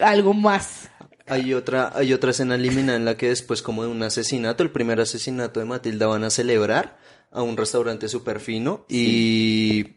[0.00, 0.90] algo más.
[1.26, 4.70] Hay otra, hay otra escena eliminada en la que después como de un asesinato, el
[4.70, 6.98] primer asesinato de Matilda van a celebrar
[7.30, 9.94] a un restaurante súper fino y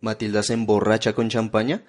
[0.00, 1.84] Matilda se emborracha con champaña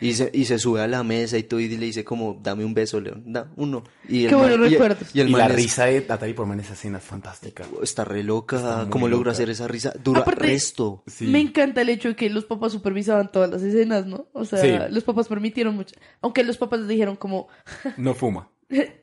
[0.00, 2.64] y se, y se sube a la mesa y todo y le dice como dame
[2.64, 3.82] un beso León, da uno.
[4.08, 5.14] Y el Qué man- y- recuerdos.
[5.14, 7.64] Y, el y la es- risa de Natalie Portman en esa escena es fantástica.
[7.82, 9.30] está re loca, Está ¿cómo logra loca.
[9.32, 9.92] hacer esa risa?
[10.02, 11.02] Dura Aparte, resto.
[11.06, 11.26] Sí.
[11.26, 14.26] Me encanta el hecho de que los papás supervisaban todas las escenas, ¿no?
[14.32, 14.92] O sea, Sí.
[14.92, 15.94] los papás permitieron mucho.
[16.20, 17.48] Aunque los papás les dijeron como
[17.96, 18.50] No fuma.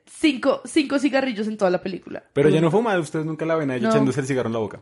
[0.05, 2.23] cinco, cinco cigarrillos en toda la película.
[2.33, 3.93] Pero ella no fuma, ustedes nunca la ven a ella No.
[3.93, 4.81] echándose el cigarro en la boca.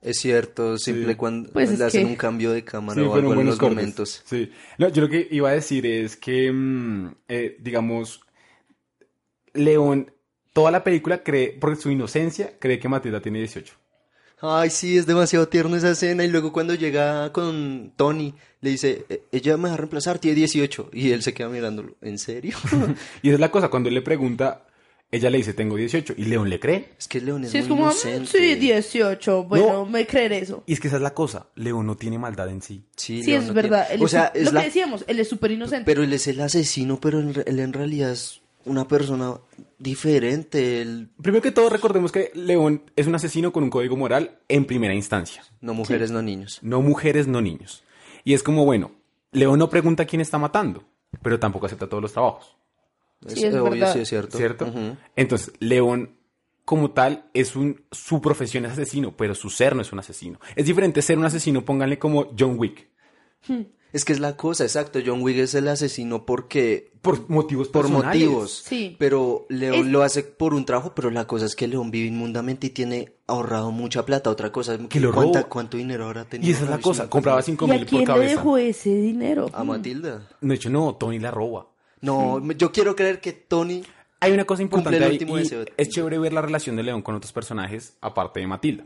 [0.00, 1.14] Es cierto, simple Sí.
[1.16, 3.76] cuando Pues le hacen que- un cambio de cámara Sí, o algo en los cortes.
[3.76, 4.22] momentos.
[4.24, 4.50] Sí.
[4.78, 8.20] No, yo lo que iba a decir es que, mm, eh, digamos,
[9.54, 10.12] León,
[10.52, 13.74] toda la película cree, por su inocencia, cree que Matilda tiene 18.
[14.40, 16.24] Ay, sí, es demasiado tierno esa escena.
[16.24, 20.36] Y luego cuando llega con Tony, le dice, "Eh, ella me va a reemplazar, tiene
[20.36, 20.90] 18.
[20.92, 22.56] Y él se queda mirándolo, ¿en serio?
[23.22, 24.64] Y esa es la cosa, cuando él le pregunta,
[25.10, 26.90] ella le dice, tengo 18, y León le cree.
[26.98, 28.26] es que León es Sí, es muy como, inocente.
[28.30, 29.44] sí, 18.
[29.44, 29.86] Bueno, No.
[29.86, 30.62] me creer eso.
[30.66, 32.84] Y es que esa es la cosa, León no tiene maldad en sí.
[32.96, 33.86] Sí, Sí, es no verdad.
[33.88, 34.60] tiene- Él O es sea, es lo la...
[34.60, 35.84] que decíamos, él es súper inocente.
[35.86, 39.34] Pero él es el asesino, pero en re- él en realidad es una persona
[39.78, 40.82] diferente.
[40.82, 41.08] Él...
[41.22, 44.94] Primero que todo, recordemos que León es un asesino con un código moral en primera
[44.94, 45.42] instancia.
[45.62, 46.58] No mujeres, no niños.
[46.62, 47.82] No mujeres, no niños.
[48.24, 48.92] Y es como, bueno,
[49.32, 50.84] León no pregunta quién está matando,
[51.22, 52.57] pero tampoco acepta todos los trabajos.
[53.26, 53.92] Sí, es obvio, verdad.
[53.94, 54.38] sí es cierto.
[54.38, 54.72] ¿Cierto?
[55.16, 56.14] Entonces, León,
[56.64, 57.82] como tal, es un.
[57.90, 60.38] Su profesión es asesino, pero su ser no es un asesino.
[60.54, 62.88] Es diferente ser un asesino, pónganle como John Wick.
[63.90, 64.98] Es que es la cosa, exacto.
[65.04, 66.92] John Wick es el asesino porque...
[67.00, 68.22] Por motivos Por personales.
[68.22, 68.62] motivos.
[68.66, 68.94] Sí.
[68.98, 72.08] Pero León Es- lo hace por un trabajo, pero la cosa es que León vive
[72.08, 74.28] inmundamente y tiene ahorrado mucha plata.
[74.30, 75.48] Otra cosa es Que lo ¿cuánta- roba.
[75.48, 76.50] ¿cuánto dinero habrá tenido?
[76.50, 77.08] Y esa es la cosa.
[77.08, 78.30] Compraba no, 5 ¿Y a mil por quién le cabeza.
[78.34, 79.48] dejó ese dinero?
[79.54, 80.28] A Matilda.
[80.40, 81.68] De hecho, no, Tony la roba.
[82.00, 83.82] No, yo quiero creer que Tony...
[84.20, 85.64] Hay una cosa importante ahí, y deseo.
[85.76, 88.84] es chévere ver la relación de León con otros personajes, aparte de Matilda.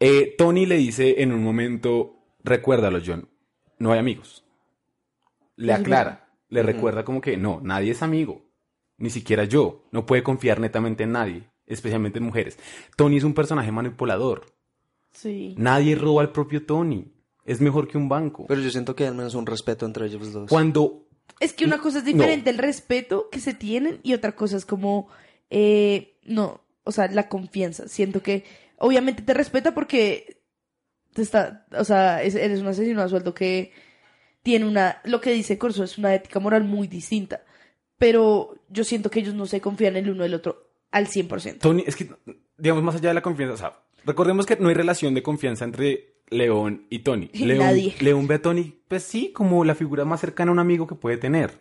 [0.00, 3.28] Eh, Tony le dice en un momento, recuérdalo, John,
[3.78, 4.44] no hay amigos.
[5.56, 8.42] Le aclara, le recuerda como que no, nadie es amigo,
[8.98, 12.58] ni siquiera yo, no puede confiar netamente en nadie, especialmente en mujeres.
[12.96, 14.46] Tony es un personaje manipulador,
[15.12, 15.54] Sí.
[15.56, 17.12] nadie roba al propio Tony,
[17.44, 18.46] es mejor que un banco.
[18.48, 20.50] Pero yo siento que hay al menos un respeto entre ellos dos.
[20.50, 21.03] Cuando
[21.40, 24.64] Es que una cosa es diferente el respeto que se tienen y otra cosa es
[24.64, 25.08] como,
[25.50, 27.88] eh, no, o sea, la confianza.
[27.88, 28.44] Siento que
[28.78, 30.40] obviamente te respeta porque
[31.12, 33.72] te está, o sea, es- eres un asesino a sueldo que
[34.42, 37.42] tiene una, lo que dice Corso es una ética moral muy distinta.
[37.98, 41.58] Pero yo siento que ellos no se confían el uno del otro al 100%.
[41.60, 42.10] Tony, es que,
[42.58, 45.64] digamos, más allá de la confianza, o sea, recordemos que no hay relación de confianza
[45.64, 47.30] entre León y Tony.
[47.34, 47.94] Y León, nadie.
[48.00, 50.94] León ve a Tony, pues sí, como la figura más cercana a un amigo que
[50.94, 51.52] puede tener.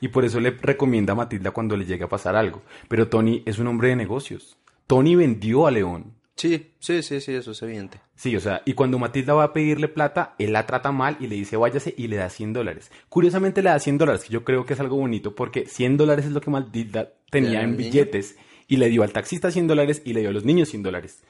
[0.00, 2.62] Y por eso le recomienda a Matilda cuando le llegue a pasar algo.
[2.88, 4.56] Pero Tony es un hombre de negocios.
[4.86, 6.14] Tony vendió a León.
[6.36, 8.00] Sí, sí, sí, sí, eso es evidente.
[8.14, 11.26] Sí, o sea, y cuando Matilda va a pedirle plata, él la trata mal y
[11.26, 12.92] le dice váyase y le da 100 dólares.
[13.08, 16.26] Curiosamente le da 100 dólares, que yo creo que es algo bonito porque 100 dólares
[16.26, 17.78] es lo que Matilda tenía ¿Le da en niño?
[17.78, 18.36] billetes
[18.68, 21.24] y le dio al taxista 100 dólares y le dio a los niños 100 dólares.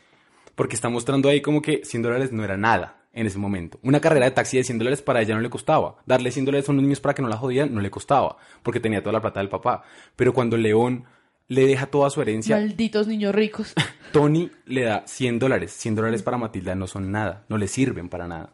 [0.58, 3.78] Porque está mostrando ahí como que 100 dólares no era nada en ese momento.
[3.84, 5.98] Una carrera de taxi de 100 dólares para ella no le costaba.
[6.04, 8.80] Darle 100 dólares a unos niños para que no la jodieran no le costaba, porque
[8.80, 9.84] tenía toda la plata del papá.
[10.16, 11.04] Pero cuando León
[11.46, 13.72] le deja toda su herencia, Malditos niños ricos.
[14.12, 15.70] Tony le da 100 dólares.
[15.74, 18.52] 100 dólares para Matilda no son nada, no le sirven para nada.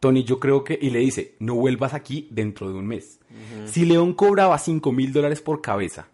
[0.00, 3.20] Tony yo creo que, y le dice, no vuelvas aquí dentro de un mes.
[3.64, 6.08] Si León cobraba 5 mil dólares por cabeza,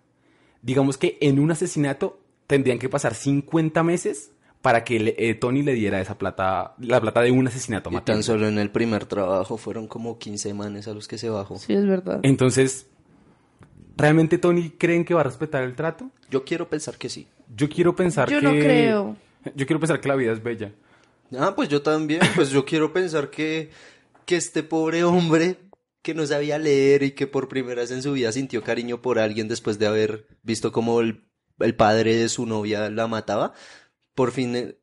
[0.62, 4.31] digamos que en un asesinato tendrían que pasar 50 meses
[4.64, 8.00] para que le- eh, Tony le diera esa plata, la plata de un asesinato Y
[8.00, 11.59] tan solo en el primer trabajo fueron como 15 manes a los que se bajó.
[11.59, 12.20] Sí, es verdad.
[12.22, 12.87] Entonces,
[13.96, 16.11] ¿realmente Tony creen que va a respetar el trato?
[16.31, 17.29] Yo quiero pensar que sí.
[17.55, 18.44] Yo quiero pensar Yo que...
[18.46, 19.16] no creo.
[19.55, 20.72] Yo quiero pensar que la vida es bella.
[21.38, 23.68] Ah, pues yo también, pues yo quiero pensar que,
[24.24, 25.59] que este pobre hombre
[26.00, 29.18] que no sabía leer y que por primera vez en su vida sintió cariño por
[29.18, 31.24] alguien después de haber visto cómo el,
[31.61, 33.53] el padre de su novia la mataba,
[34.14, 34.79] por fin, eh,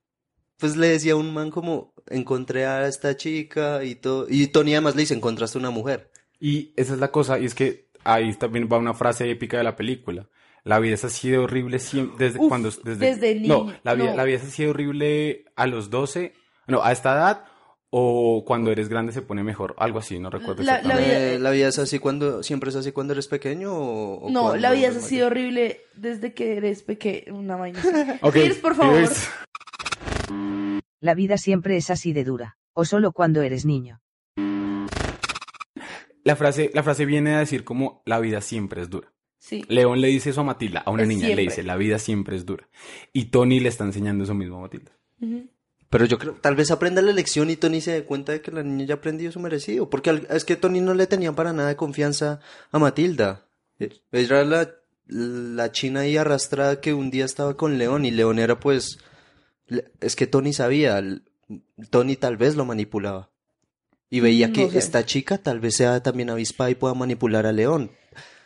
[0.58, 4.74] pues le decía a un man como, encontré a esta chica y todo, y Tony
[4.74, 6.12] además le dice, encontraste una mujer.
[6.40, 9.64] Y esa es la cosa, y es que ahí también va una frase épica de
[9.64, 10.30] la película.
[10.64, 12.70] La vida es así de horrible siempre, desde Uf, cuando...
[12.70, 14.18] Desde, desde No, niño, la vida, no.
[14.18, 16.34] la vida es así de horrible a los 12,
[16.68, 17.46] no, a esta edad,
[17.94, 21.40] o cuando eres grande se pone mejor, algo así, no recuerdo La- la vida- Eh,
[21.40, 24.72] ¿La vida es así cuando, siempre es así cuando eres pequeño o, o No, la
[24.72, 25.32] vida sido mayor?
[25.34, 27.36] horrible desde que eres pequeño.
[27.36, 27.80] Una vaina.
[27.80, 27.92] así.
[28.34, 28.96] Pierce, por favor.
[28.98, 29.28] Pierce.
[31.02, 32.58] La vida siempre es así de dura.
[32.74, 34.00] O solo cuando eres niño.
[36.24, 39.12] La frase, la frase viene a decir como la vida siempre es dura.
[39.40, 39.66] Sí.
[39.68, 41.44] León le dice eso a Matilda, a una Es niña, siempre.
[41.44, 42.70] le dice, la vida siempre es dura.
[43.12, 44.92] Y Tony le está enseñando eso mismo a Matilda.
[45.20, 45.50] Ujú.
[45.92, 48.50] Pero yo creo, tal vez aprenda la lección y Tony se dé cuenta de que
[48.50, 49.90] la niña ya aprendió su merecido.
[49.90, 52.40] Porque es que Tony no le tenía para nada de confianza
[52.72, 53.46] a Matilda.
[53.78, 54.72] Eh, Era la,
[55.08, 58.98] la china ahí arrastrada que un día estaba con León y León era pues...
[60.00, 61.02] Es que Tony sabía,
[61.90, 63.30] Tony tal vez lo manipulaba.
[64.10, 64.78] Y veía No que sé.
[64.80, 67.92] esta chica tal vez sea también avispa y pueda manipular a León.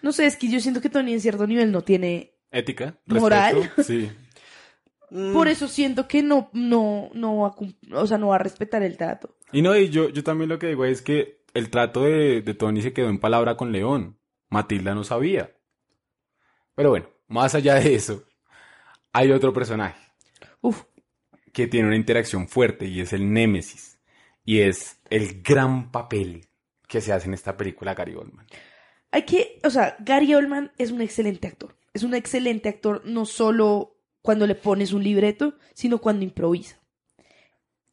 [0.01, 2.33] No sé, es que yo siento que Tony en cierto nivel no tiene.
[2.51, 3.55] Ética, Moral.
[3.55, 4.11] respeto, sí.
[5.09, 8.39] Mm, Por eso siento que no, no, no va a, o sea, no va a
[8.39, 9.35] respetar el trato.
[9.51, 12.53] Y no, y yo, yo también lo que digo es que el trato de, de
[12.53, 14.19] Tony se quedó en palabra con León.
[14.49, 15.55] Matilda no sabía.
[16.75, 18.23] Pero bueno, más allá de eso,
[19.13, 19.99] hay otro personaje
[20.61, 20.83] Uf,
[21.53, 23.99] que tiene una interacción fuerte y es el Némesis.
[24.43, 26.47] Y es el gran papel
[26.87, 28.45] que se hace en esta película Gary Oldman.
[29.11, 31.75] hay que, o sea, Gary Oldman es un excelente actor.
[31.93, 33.94] Es un excelente actor no solo
[34.25, 36.81] cuando le pones un libreto, sino cuando improvisa.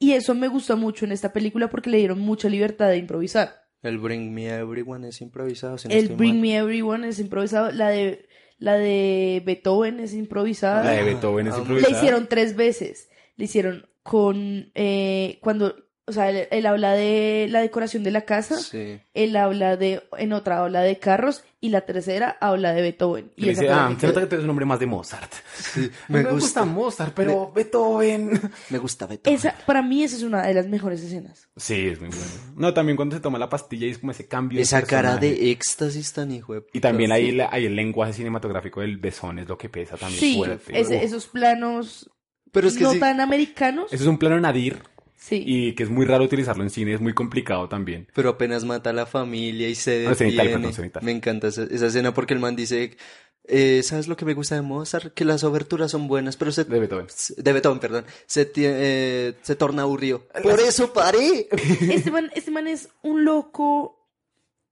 [0.01, 3.55] Y eso me gusta mucho en esta película porque le dieron mucha libertad de improvisar.
[3.83, 5.79] El Bring Me Everyone es improvisado.
[5.79, 6.41] si no El Bring mal.
[6.43, 8.27] Me Everyone es improvisado, la de
[8.59, 10.85] la de Beethoven es improvisada.
[10.85, 11.97] La de Beethoven es Ah, Le improvisada.
[11.97, 13.09] hicieron tres veces.
[13.37, 15.75] Le hicieron con eh, cuando,
[16.07, 19.01] o sea, él, él habla de la decoración de la casa, Sí.
[19.15, 23.31] él habla de, en otra habla de carros y la tercera habla de Beethoven.
[23.37, 25.33] Y dice, ah, que se nota que tú eres un hombre más de Mozart.
[25.55, 26.63] Sí, Me, me gusta.
[26.63, 26.65] gusta.
[26.65, 28.31] Mozart, pero Beethoven.
[28.71, 29.37] Me gusta Beethoven.
[29.39, 31.49] Esa, para mí esa es una de las mejores escenas.
[31.57, 32.25] Sí, es muy bueno.
[32.57, 34.57] No, también cuando se toma la pastilla y es como ese cambio.
[34.57, 36.89] de Esa cara de éxtasis tan hijo de Y puta.
[36.89, 37.39] también ahí, Sí.
[37.49, 40.79] ahí el lenguaje cinematográfico del besón es lo que pesa también Sí, fuerte.
[40.81, 41.03] ese- Uf.
[41.05, 42.11] esos planos
[42.51, 42.99] Pero es que no sí.
[42.99, 43.87] tan americanos.
[43.93, 44.83] Ese es un plano nadir
[45.25, 45.43] Sí.
[45.47, 48.09] y que es muy raro utilizarlo en cine, es muy complicado también.
[48.13, 50.53] Pero apenas mata a la familia y se Ah, cenital, detiene.
[50.59, 51.03] perdón, cenital.
[51.05, 52.97] Me encanta esa, esa escena porque el man dice,
[53.45, 55.15] eh, ¿sabes lo que me gusta de Mozart?
[55.15, 56.65] Que las oberturas son buenas, pero se...
[56.65, 57.07] De Beethoven.
[57.37, 58.05] De Beethoven, perdón.
[58.27, 60.27] Se, eh, se torna aburrido.
[60.43, 61.49] Por eso paré.
[61.91, 63.99] Este man, este man es un loco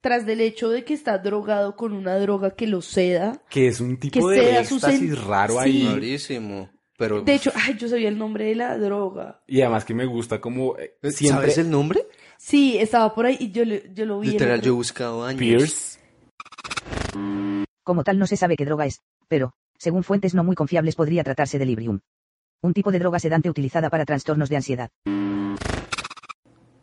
[0.00, 3.40] tras del hecho de que está drogado con una droga que lo seda.
[3.50, 5.58] Que es un tipo Que de éxtasis raro Sí.
[5.60, 5.88] ahí.
[5.92, 6.70] Rarísimo.
[7.00, 7.22] Pero...
[7.22, 9.40] De hecho, ay, yo sabía el nombre de la droga.
[9.46, 11.52] Y además que me gusta como eh, ¿Sabes siempre...
[11.54, 12.06] el nombre?
[12.36, 14.32] Sí, estaba por ahí y yo, le- yo lo vi.
[14.32, 15.38] Literal, yo he buscado años.
[15.38, 15.98] Pierce.
[17.82, 21.24] Como tal no se sabe qué droga es, pero, según fuentes no muy confiables podría
[21.24, 22.00] tratarse de Librium.
[22.62, 24.90] Un tipo de droga sedante utilizada para trastornos de ansiedad.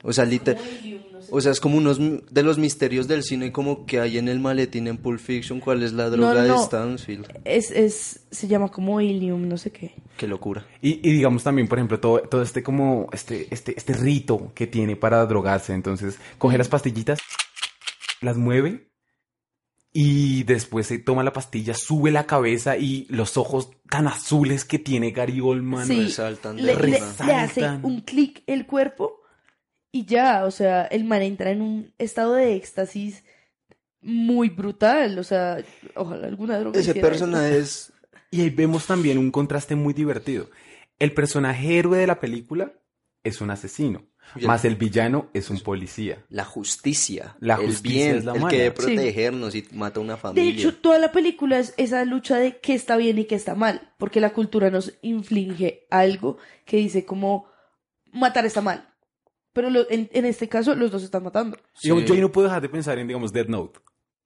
[0.04, 0.60] O sea, literal...
[1.30, 4.40] O sea, es como unos de los misterios del cine como que hay en el
[4.40, 5.60] maletín en Pulp Fiction.
[5.60, 6.64] ¿Cuál es la droga no, de no.
[6.64, 7.28] Stansfield?
[7.44, 9.94] Es, es, se llama como Ilium, no sé qué.
[10.18, 10.66] Qué locura.
[10.82, 14.68] Y, y digamos también, por ejemplo, todo, todo este como, este, este, este rito que
[14.68, 15.74] tiene para drogarse.
[15.74, 17.20] Entonces, coge las pastillitas,
[18.22, 18.90] las mueve
[19.94, 24.80] Y después se toma la pastilla, sube la cabeza y los ojos tan azules que
[24.80, 25.88] tiene Gary Oldman.
[25.88, 26.98] Sí, resaltan de le, le-
[27.36, 29.22] hace un clic el cuerpo
[29.92, 33.24] y ya, o sea, el man entra en un estado de éxtasis
[34.02, 35.58] muy brutal, o sea,
[35.96, 37.92] ojalá alguna droga Ese personaje es...
[38.30, 40.50] Y ahí vemos también un contraste muy divertido.
[41.00, 42.74] El personaje héroe de la película
[43.24, 44.48] es un asesino, Ya.
[44.48, 46.26] más el villano es un policía.
[46.28, 47.38] La justicia.
[47.40, 48.50] La el justicia bien, es la el mala.
[48.52, 48.82] que debe Sí.
[48.96, 50.54] protegernos y mata a una De familia.
[50.54, 53.94] hecho, toda la película es esa lucha de qué está bien y qué está mal,
[53.98, 57.48] porque la cultura nos inflige algo que dice como
[58.12, 58.90] matar está mal.
[59.58, 61.58] Pero lo- en, en este caso los dos están matando.
[61.74, 61.88] Sí.
[61.90, 63.80] Digamos, yo ahí no puedo dejar de pensar en, digamos, Dead Note.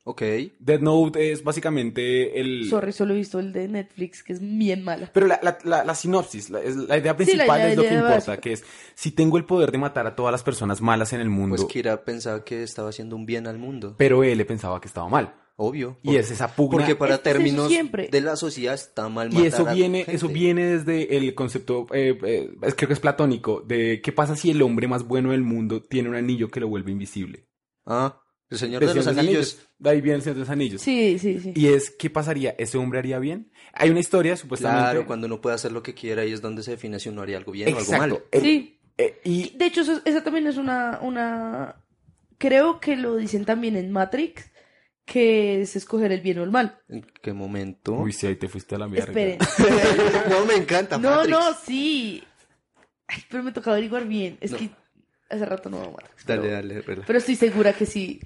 [0.04, 0.22] Ok.
[0.60, 2.68] Dead Note es básicamente el...
[2.68, 5.10] Sorry, solo he visto el de Netflix, que es bien mala.
[5.14, 6.60] Pero la, la, la, la sinopsis, la,
[6.98, 8.38] idea principal idea- es lo que importa, básica.
[8.38, 8.64] que es,
[8.96, 11.68] si tengo el poder de matar a todas las personas malas en el mundo, Pues
[11.72, 13.96] Kira pensaba que estaba haciendo un bien al mundo.
[13.98, 15.36] pero él le pensaba que estaba mal.
[15.64, 16.00] Obvio.
[16.02, 16.80] Y es esa pugna.
[16.80, 18.08] Porque para Es que es eso términos siempre.
[18.12, 20.16] de la sociedad está mal matar Y eso a viene, gente.
[20.16, 24.50] eso viene desde el concepto, eh, eh, creo que es platónico, de qué pasa si
[24.50, 27.46] el hombre más bueno del mundo tiene un anillo que lo vuelve invisible.
[27.86, 28.18] Ah,
[28.50, 29.60] el Señor De de los Anillos.
[29.78, 30.82] De ahí viene el Señor de los Anillos.
[30.82, 31.54] Sí, sí, sí.
[31.56, 32.56] Y es, ¿qué pasaría?
[32.58, 33.52] ¿Ese hombre haría bien?
[33.74, 34.84] Hay una historia, supuestamente.
[34.84, 37.22] Claro, cuando uno puede hacer lo que quiera ahí es donde se define si uno
[37.22, 38.24] haría algo bien o algo malo.
[38.32, 38.80] El- Sí.
[38.98, 41.76] eh, y De hecho, eso- esa también es una, una...
[42.38, 44.51] Creo que lo dicen también en Matrix,
[45.06, 46.80] que es escoger el bien o el mal.
[46.90, 47.94] ¿En qué momento?
[47.94, 49.08] Uy, sí, ahí te fuiste a la mierda.
[49.08, 49.40] Esperen.
[50.30, 50.98] no, me encanta.
[50.98, 51.30] No, Matrix.
[51.30, 52.24] no, sí.
[53.08, 54.38] Ay, pero me toca averiguar bien.
[54.40, 54.58] Es No.
[54.58, 54.70] que
[55.30, 56.26] hace rato no veo Matrix.
[56.26, 57.08] Dale, pero, dale, relaja.
[57.08, 58.22] pero estoy segura que sí.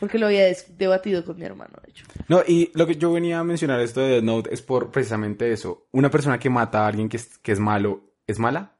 [0.00, 0.44] Porque lo había
[0.76, 2.04] debatido con mi hermano, de hecho.
[2.28, 5.50] No, y lo que yo venía a mencionar esto de Death Note es por precisamente
[5.52, 5.86] eso.
[5.92, 8.76] Una persona que mata a alguien que es, que es malo, ¿es mala?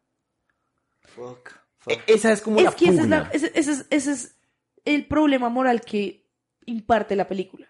[1.01, 1.51] Fuck,
[1.87, 3.21] E- esa es como la Es que es, pugna.
[3.21, 4.37] la- ese- ese es- ese es
[4.85, 6.26] el problema moral que
[6.67, 7.67] imparte la película.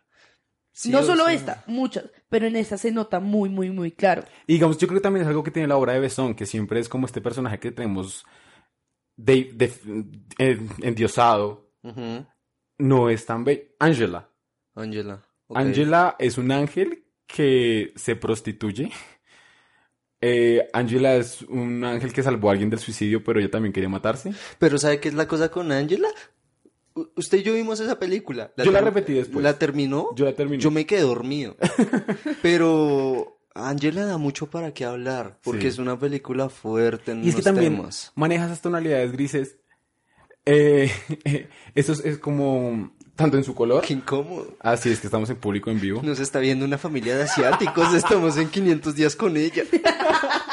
[0.72, 4.24] Sí, no solo esta, muchas, pero en esta se nota muy, muy, muy claro.
[4.46, 6.44] Y digamos, yo creo que también es algo que tiene la obra de Besson, que
[6.44, 8.26] siempre es como este personaje que tenemos
[9.16, 9.72] de, de-
[10.38, 11.72] eh, endiosado.
[12.78, 13.62] No es tan bello.
[13.78, 14.28] Angela.
[14.74, 15.22] Angela.
[15.46, 15.56] ok.
[15.56, 18.90] Angela es un ángel que se prostituye.
[20.20, 23.88] Eh, Angela es un ángel que salvó a alguien del suicidio, pero ella también quería
[23.88, 24.32] matarse.
[24.58, 26.08] Pero ¿sabe qué es la cosa con Angela?
[27.16, 28.52] Usted y yo vimos esa película.
[28.56, 29.42] Yo la repetí después.
[29.42, 30.08] ¿La terminó?
[30.16, 30.62] Yo la terminé.
[30.62, 31.56] Yo me quedé dormido.
[32.42, 35.68] Pero Angela da mucho para qué hablar, porque Sí.
[35.68, 38.12] es una película fuerte en Y es que también temas.
[38.14, 39.56] maneja esas tonalidades grises.
[40.44, 40.90] Eh,
[41.74, 43.82] eso es, es como tanto en su color.
[43.82, 44.56] Qué incómodo.
[44.60, 46.02] Ah, sí, es que estamos en público en vivo.
[46.02, 49.64] Nos está viendo una familia de asiáticos, estamos en 500 días con ella.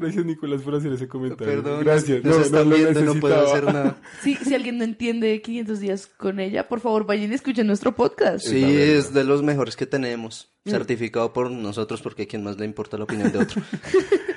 [0.00, 1.62] Gracias, Nicolás, por hacer ese comentario.
[1.62, 2.24] Perdón, Gracias.
[2.24, 3.42] nos están lo viendo, no puedo necesitaba.
[3.42, 4.00] hacer nada.
[4.22, 7.94] Sí, si alguien no entiende 500 días con ella, por favor vayan y escuchen nuestro
[7.94, 8.46] podcast.
[8.46, 10.50] Sí, es de los mejores que tenemos.
[10.66, 13.62] Certificado por nosotros, porque a quien más le importa la opinión de otro.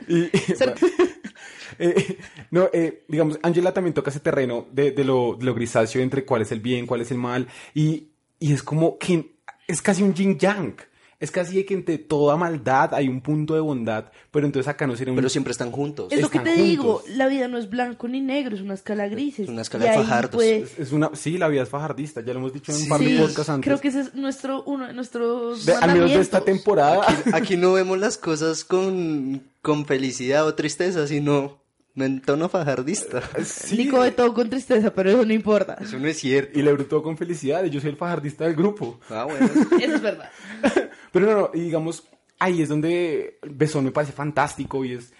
[0.06, 0.23] Y,
[1.80, 2.17] eh,
[2.52, 6.26] no, eh, digamos, Angela también toca ese terreno de, de lo, de lo grisáceo entre
[6.26, 7.47] cuál es el bien, cuál es el mal.
[7.73, 10.76] Y, y es como que es casi un yin yang.
[11.23, 14.86] Es casi de que entre toda maldad hay un punto de bondad, pero entonces acá
[14.86, 15.15] no sería un...
[15.15, 16.12] Pero siempre están juntos.
[16.12, 19.07] Es lo que te digo, la vida no es blanco ni negro, es una escala
[19.07, 19.47] grises.
[19.47, 20.31] Una escala de fajardos.
[20.36, 22.89] puede- Es, es una, sí, la vida es fajardista, ya lo hemos dicho en un
[22.89, 23.65] par Sí, de podcasts antes.
[23.65, 27.01] creo que ese es nuestro, uno de nuestros De- al menos de esta temporada.
[27.07, 31.62] Aquí, aquí no vemos las cosas con, con felicidad o tristeza, sino
[31.95, 33.21] en tono fajardista.
[33.43, 33.77] Sí.
[33.77, 35.77] Nico de todo con tristeza, pero eso no importa.
[35.79, 36.58] Eso no es cierto.
[36.58, 38.99] Y le brutó con felicidad, yo soy el fajardista del grupo.
[39.10, 39.45] Ah, bueno.
[39.79, 40.29] Eso es verdad.
[41.12, 42.08] Pero no, no, y digamos,
[42.39, 45.13] ahí es donde Besón me parece fantástico y es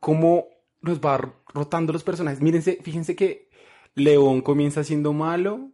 [0.00, 0.48] como
[0.82, 2.40] nos va rotando los personajes.
[2.40, 3.48] Mírense, fíjense que
[3.94, 5.70] León comienza siendo malo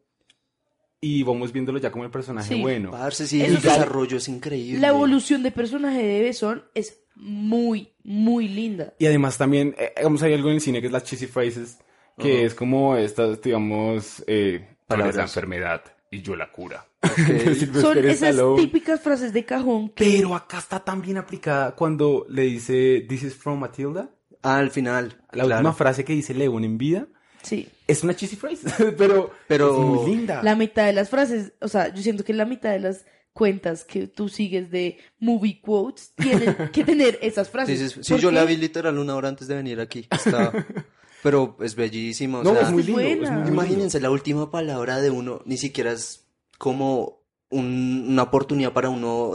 [1.04, 2.62] y vamos viéndolo ya como el personaje Sí.
[2.62, 2.90] bueno.
[2.90, 4.80] Parce, sí, el desarrollo es increíble.
[4.80, 8.94] La evolución de personaje de Besón es muy, muy linda.
[8.98, 11.78] Y además también, eh, digamos, hay algo en el cine que es las cheesy phrases,
[12.18, 12.46] que Ajá.
[12.46, 15.16] es como estas, digamos, eh, Palabras.
[15.16, 16.86] la enfermedad y yo la cura.
[17.02, 17.10] Ok.
[17.54, 20.04] Sylvester Son esas típicas frases de cajón que...
[20.06, 24.08] Pero acá está tan bien aplicada cuando le dice, This is from Matilda.
[24.42, 25.18] Ah, al final.
[25.32, 25.56] La claro.
[25.56, 27.08] última frase que dice León en vida
[27.44, 27.68] Sí.
[27.86, 30.42] es una cheesy phrase, pero, Pero- es muy linda.
[30.42, 33.84] La mitad de las frases, o sea, yo siento que la mitad de las cuentas
[33.84, 37.78] que tú sigues de movie quotes tienen que tener esas frases.
[37.78, 38.46] Sí, sí, sí, ¿Por yo la qué?
[38.48, 40.06] vi literal una hora antes de venir aquí.
[40.10, 40.52] Está...
[41.22, 42.40] Pero es bellísimo.
[42.40, 43.00] o No, sea, es muy lindo.
[43.00, 43.30] es buena.
[43.32, 43.62] muy lindo.
[43.62, 46.26] Imagínense, la última palabra de uno ni siquiera es
[46.58, 49.32] como un- una oportunidad para uno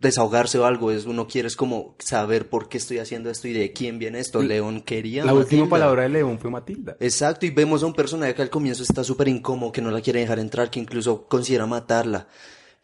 [0.00, 3.52] desahogarse o algo, es uno quiere es como saber por qué estoy haciendo esto y
[3.52, 4.42] de quién viene esto.
[4.42, 6.96] León quería La última palabra de León fue Matilda.
[7.00, 10.00] Exacto, y vemos a un personaje que al comienzo está súper incómodo, que no la
[10.00, 12.28] quiere dejar entrar, que incluso considera matarla.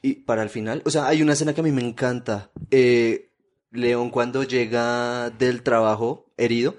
[0.01, 2.51] Y para el final, o sea, hay una escena que a mí me encanta.
[2.71, 3.29] Eh,
[3.71, 6.77] León cuando llega del trabajo herido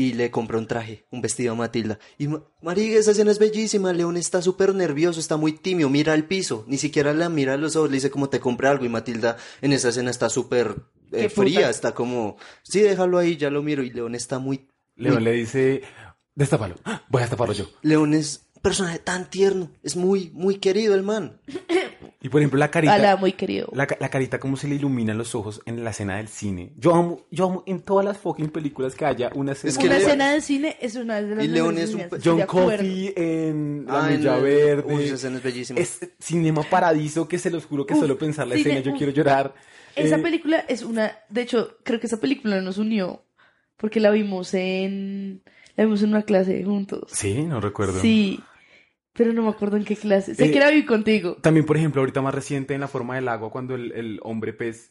[0.00, 1.98] y le compra un traje, un vestido a Matilda.
[2.16, 3.92] Y ma- María, esa escena es bellísima.
[3.92, 7.56] León está súper nervioso, está muy tímido, mira al piso, ni siquiera la mira a
[7.56, 8.84] los ojos, le dice como te compré algo.
[8.84, 10.76] Y Matilda en esa escena está súper
[11.12, 11.42] eh, puta.
[11.42, 13.82] fría, está como, sí, déjalo ahí, ya lo miro.
[13.82, 15.82] Y León está muy León le dice,
[16.34, 16.76] destápalo.
[17.08, 17.70] Voy a destaparlo yo.
[17.82, 21.40] León es personaje tan tierno, es muy, muy querido el man.
[22.22, 22.92] Y por ejemplo, la carita.
[22.94, 23.68] Ala, muy querido.
[23.72, 26.72] La, ca- la carita como se le iluminan los ojos en la escena del cine.
[26.76, 29.70] Yo amo, yo amo en todas las fucking películas que haya una escena.
[29.70, 32.42] Es que una escena de cine es una de las Y León es un John.
[32.42, 34.94] Coffey en La Ah, en Milla el- Verde.
[34.94, 35.80] Uy, esa escena es bellísima.
[35.80, 38.92] Es Cinema Paradiso que se los juro que Uf, solo pensar la cine, escena yo
[38.92, 38.98] uf.
[38.98, 39.54] quiero llorar.
[39.96, 43.24] Esa Eh, película es una, de hecho, creo que esa película nos unió
[43.78, 45.42] porque la vimos en,
[45.74, 47.04] la vimos en una clase juntos.
[47.12, 47.98] Sí, no recuerdo.
[48.00, 48.40] Sí,
[49.12, 50.34] pero no me acuerdo en qué clase.
[50.34, 51.36] Sé Eh, que la vi contigo.
[51.40, 54.52] También, por ejemplo, ahorita más reciente en La Forma del Agua, cuando el, el hombre
[54.52, 54.90] pez,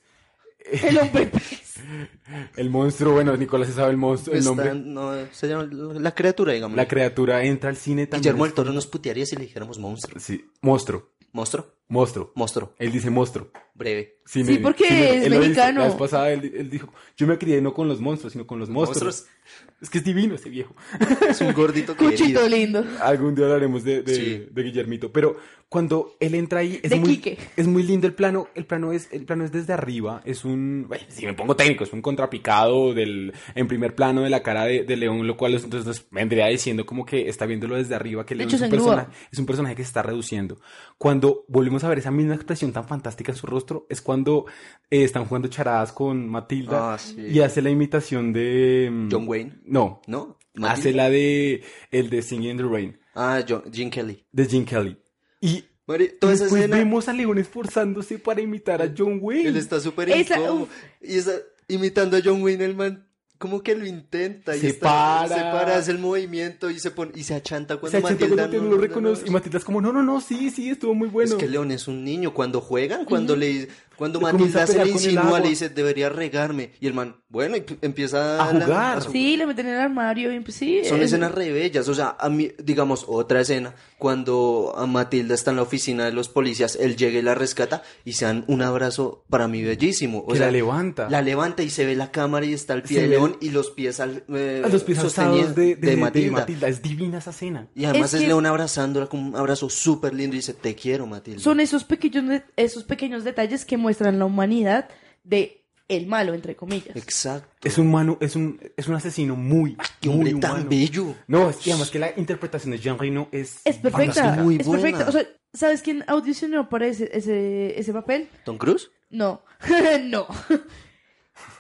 [0.72, 1.76] El hombre pez.
[2.58, 6.14] el monstruo, bueno, Nicolás se sabe el monstruo, el Está- nombre, no, se llama la
[6.14, 6.76] criatura, digamos.
[6.76, 8.22] la criatura entra al cine también.
[8.34, 10.20] Guillermo del Toro nos putearía si le dijéramos monstruo.
[10.20, 11.66] Sí, monstruo, ¿Monstruo?
[11.90, 12.32] Monstruo.
[12.36, 12.74] Monstruo.
[12.80, 13.50] Él dice monstruo.
[13.74, 14.18] Breve.
[14.26, 15.50] Sí, porque es él lo dice.
[15.50, 15.82] mexicano.
[15.82, 18.60] La vez pasada él, él dijo, yo me crié no con los monstruos, sino con
[18.60, 19.04] los monstruos.
[19.26, 19.36] Monstruos.
[19.82, 20.76] Es que es divino ese viejo.
[21.30, 22.50] Es un gordito Cuchito querido.
[22.50, 22.84] lindo.
[23.02, 24.48] Algún día hablaremos de, de, Sí.
[24.52, 25.12] de Guillermito.
[25.12, 25.38] Pero
[25.70, 27.38] cuando él entra ahí, es De muy, Quique.
[27.56, 28.50] es muy lindo el plano.
[28.54, 30.22] El plano es, el plano es desde arriba.
[30.26, 34.30] Es un, bueno, si me pongo técnico, es un contrapicado del, en primer plano de
[34.30, 37.76] la cara de, de León, lo cual entonces nos vendría diciendo como que está viéndolo
[37.78, 40.04] desde arriba, que De León hecho, es, un personaje, es un personaje que se está
[40.04, 40.60] reduciendo.
[41.00, 44.46] Cuando volvemos a ver esa misma expresión tan fantástica en su rostro, es cuando
[44.90, 47.16] eh, están jugando charadas con Matilda Ah, sí.
[47.20, 48.90] y hace la imitación de...
[48.92, 49.60] mm, John Wayne.
[49.66, 50.38] No, ¿No?
[50.64, 54.26] hace la de el de Singing in the Rain Ah, John, Jim Kelly.
[54.32, 54.98] de Jim Kelly.
[55.42, 59.50] Y Mari, toda esa después escena, vemos a León esforzándose para imitar a John Wayne.
[59.50, 60.68] él está súper incómodo.
[61.02, 61.32] Y está
[61.68, 63.08] imitando a John Wayne, el man,
[63.40, 64.56] como que lo intenta.
[64.56, 64.88] Y Se está-
[65.26, 65.28] para.
[65.36, 68.44] Se para, hace el movimiento y se pone, y se achanta cuando Se achanta Matilda
[68.50, 69.22] cuando no, lo no, reconoce.
[69.24, 71.32] no, Y Matilda es como, no, no, no, sí, sí, estuvo muy bueno.
[71.32, 72.34] Es que León es un niño.
[72.36, 73.68] Cuando juegan, cuando Le
[74.00, 76.72] comienza Matilda a se le insinúa, le dice, debería regarme.
[76.80, 79.02] Y el man, bueno, y empieza A la- jugar.
[79.12, 80.82] Sí, le meten en el armario y pues sí.
[80.86, 85.36] Son es- escenas re bellas, o sea, a mí, digamos, otra escena, cuando a Matilda
[85.36, 88.46] está en la oficina de los policías, él llega y la rescata y se dan
[88.48, 90.20] un abrazo para mí bellísimo.
[90.20, 91.10] O Que sea, la levanta.
[91.10, 93.38] La levanta y se ve la cámara y está el pie Se de ve- León
[93.42, 96.32] y los pies al, eh, a los pies sosteniendo alzados de, de, de- de Matilda.
[96.40, 96.68] Matilda.
[96.70, 97.68] Es divina esa escena.
[97.76, 100.74] Y además Es es, que- León abrazándola con un abrazo súper lindo y dice, te
[100.76, 101.40] quiero, Matilda.
[101.42, 103.89] Son esos pequeños, esos pequeños detalles que muestran
[104.20, 104.90] la humanidad
[105.24, 106.96] de el malo, entre comillas.
[106.96, 107.50] Exacto.
[107.68, 110.54] Es un mano, es un, es un asesino muy, Qué muy hombre humano.
[110.56, 111.16] tan bello.
[111.28, 113.62] No, es que además que la interpretación de Jean Reno es...
[113.66, 114.44] Es perfecta, fantástica.
[114.44, 114.84] muy es buena.
[114.84, 115.10] perfecta.
[115.10, 118.28] O sea, ¿sabes quién audicionó para ese, ese, ese papel?
[118.46, 118.92] ¿Tom Cruise?
[119.10, 119.42] No,
[120.04, 120.28] no.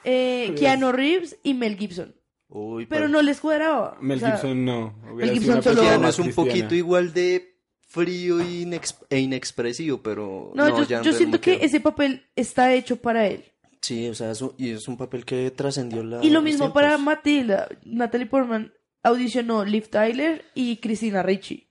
[0.04, 2.16] Eh, Keanu Reeves y Mel Gibson.
[2.50, 3.98] Uy, Pero no les cuadraba.
[4.02, 4.94] Mel O sea, Gibson no.
[5.16, 6.36] Mel Gibson solo- es un cristiana.
[6.36, 7.59] poquito igual de
[7.90, 10.52] frío y inex- e inexpresivo, pero...
[10.56, 11.66] No, yo, Jean yo siento que quedó.
[11.66, 13.44] ese papel está hecho para él.
[13.82, 16.24] Sí, o sea, es un- y es un papel que trascendió la...
[16.24, 16.82] Y lo mismo tiempos.
[16.82, 17.68] para Matilda.
[17.84, 18.72] Natalie Portman
[19.04, 21.68] audicionó Liv Tyler y Christina Ricci.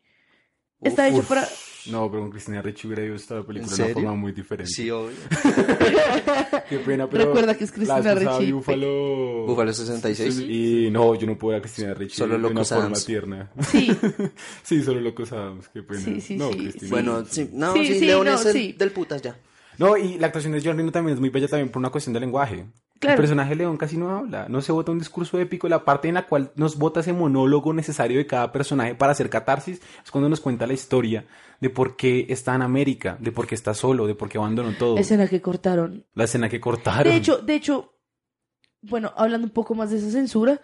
[0.81, 1.29] Está Uf, hecho uf.
[1.29, 1.49] para...
[1.91, 4.70] No, pero con Cristina Ricci hubiera visto esta película ¿En de una forma muy diferente.
[4.70, 5.16] Sí, obvio.
[6.68, 7.26] Qué pena, pero...
[7.26, 8.53] Recuerda que es Cristina Ricci.
[8.53, 9.47] Búfalo...
[9.47, 10.41] Búfalo 66.
[10.41, 13.51] Y no, yo no puedo ver a Cristina Ricci Solo de una Locos forma tierna.
[13.61, 13.91] Sí,
[14.62, 16.01] sí, solo Locos Adams, qué pena.
[16.01, 16.91] Sí, sí, no, sí, Cristina.
[16.91, 18.72] Bueno, sí, no, Sí, sí, sí, León no, es el sí.
[18.78, 19.36] del putas ya.
[19.78, 22.12] No, y la actuación de John Reno también es muy bella también por una cuestión
[22.12, 22.66] de lenguaje.
[22.99, 23.15] Claro.
[23.15, 26.15] El personaje León casi no habla, no se bota un discurso épico, la parte en
[26.15, 30.29] la cual nos bota ese monólogo necesario de cada personaje para hacer catarsis es cuando
[30.29, 31.25] nos cuenta la historia
[31.61, 34.73] de por qué está en América, de por qué está solo, de por qué abandonó
[34.73, 34.99] todo.
[34.99, 36.07] escena que cortaron.
[36.15, 37.05] La escena que cortaron.
[37.05, 37.95] De hecho, de hecho,
[38.83, 40.61] bueno, hablando un poco más de esa censura,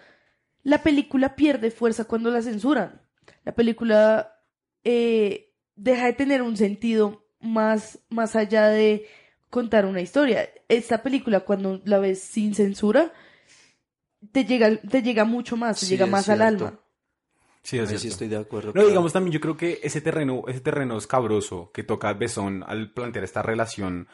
[0.62, 3.02] la película pierde fuerza cuando la censuran.
[3.44, 4.40] La película
[4.82, 9.06] eh, deja de tener un sentido más, más allá de
[9.54, 10.50] contar una historia.
[10.68, 13.12] Esta película, cuando la ves sin censura,
[14.32, 16.80] te llega, te llega mucho más, te Sí, llega más al alma.
[17.62, 18.68] sí, es sí estoy de acuerdo.
[18.68, 18.88] No, claro.
[18.88, 23.24] digamos también, yo creo que ese terreno, ese terreno escabroso que toca Besón al plantear
[23.24, 24.08] esta relación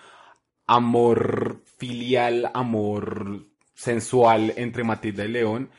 [0.66, 5.70] amor filial, amor sensual entre Matilda y León,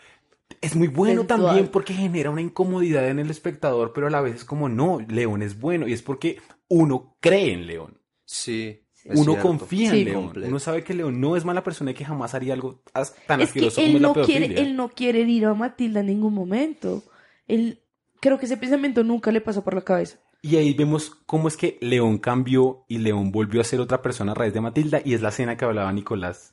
[0.60, 1.46] es muy bueno Sensual.
[1.46, 5.00] también porque genera una incomodidad en el espectador, pero a la vez es como, no,
[5.08, 8.02] León es bueno, y es porque uno cree en León.
[8.26, 8.82] Sí.
[9.06, 9.42] Es uno cierto.
[9.48, 10.06] confía en.
[10.06, 10.24] León.
[10.26, 10.48] Completo.
[10.50, 12.82] Uno sabe que León no es mala persona y que jamás haría algo
[13.28, 15.54] tan Es que asqueroso como él es la no, quiere, él no quiere herir a
[15.54, 17.04] Matilda en ningún momento.
[17.48, 17.80] Él,
[18.20, 20.18] creo que ese pensamiento nunca le pasó por la cabeza.
[20.44, 24.32] Y ahí vemos cómo es que León cambió y León volvió a ser otra persona
[24.32, 26.52] a raíz de Matilda y es la escena que hablaba Nicolás,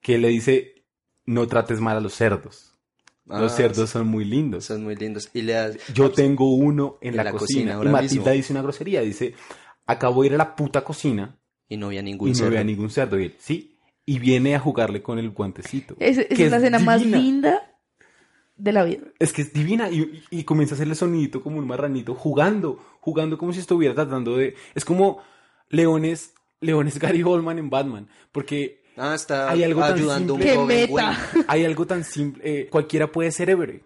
[0.00, 0.84] que le dice,
[1.26, 2.74] no trates mal a los cerdos.
[3.26, 4.64] Los Ah, cerdos son muy lindos.
[4.64, 5.30] Son muy lindos.
[5.32, 5.76] Y le das...
[5.94, 7.74] Yo tengo uno en, En la, la cocina.
[7.74, 8.30] cocina y Matilda mismo.
[8.32, 9.34] dice una grosería, dice,
[9.86, 11.36] acabo de ir a la puta cocina
[11.70, 12.50] Y no había y ningún no cerdo.
[12.50, 13.18] veo a ningún cerdo.
[13.18, 15.96] Y él, sí, y viene a jugarle con el guantecito.
[15.98, 17.62] Es, es que la escena más linda
[18.56, 19.04] de la vida.
[19.18, 20.00] Es que es divina y,
[20.30, 24.36] y- y comienza a hacerle sonidito como un marranito, jugando, jugando como si estuviera tratando
[24.36, 24.54] de...
[24.74, 25.22] Es como
[25.70, 30.42] Leones, Leones Gary Oldman en Batman, porque Ah, está Hay algo tan ayudando a un
[30.42, 30.50] simple.
[30.52, 31.18] ¡Qué joven meta!
[31.32, 31.44] güey.
[31.48, 33.82] hay algo tan simple, eh, cualquiera puede ser héroe,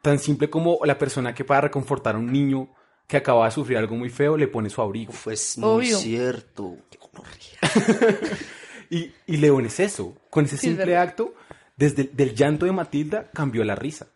[0.00, 2.70] tan simple como la persona que para reconfortar a un niño
[3.06, 5.10] que acaba de sufrir algo muy feo le pone su abrigo.
[5.12, 5.98] Uf, es muy Obvio.
[5.98, 6.76] cierto.
[8.92, 11.02] Y, y León es eso, con ese Sí, es simple verdad.
[11.10, 11.34] acto,
[11.76, 14.08] desde el del llanto de Matilda cambió la risa.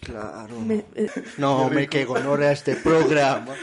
[0.00, 0.58] Claro.
[0.60, 3.54] Me- eh, No, me que gonorrea este programa.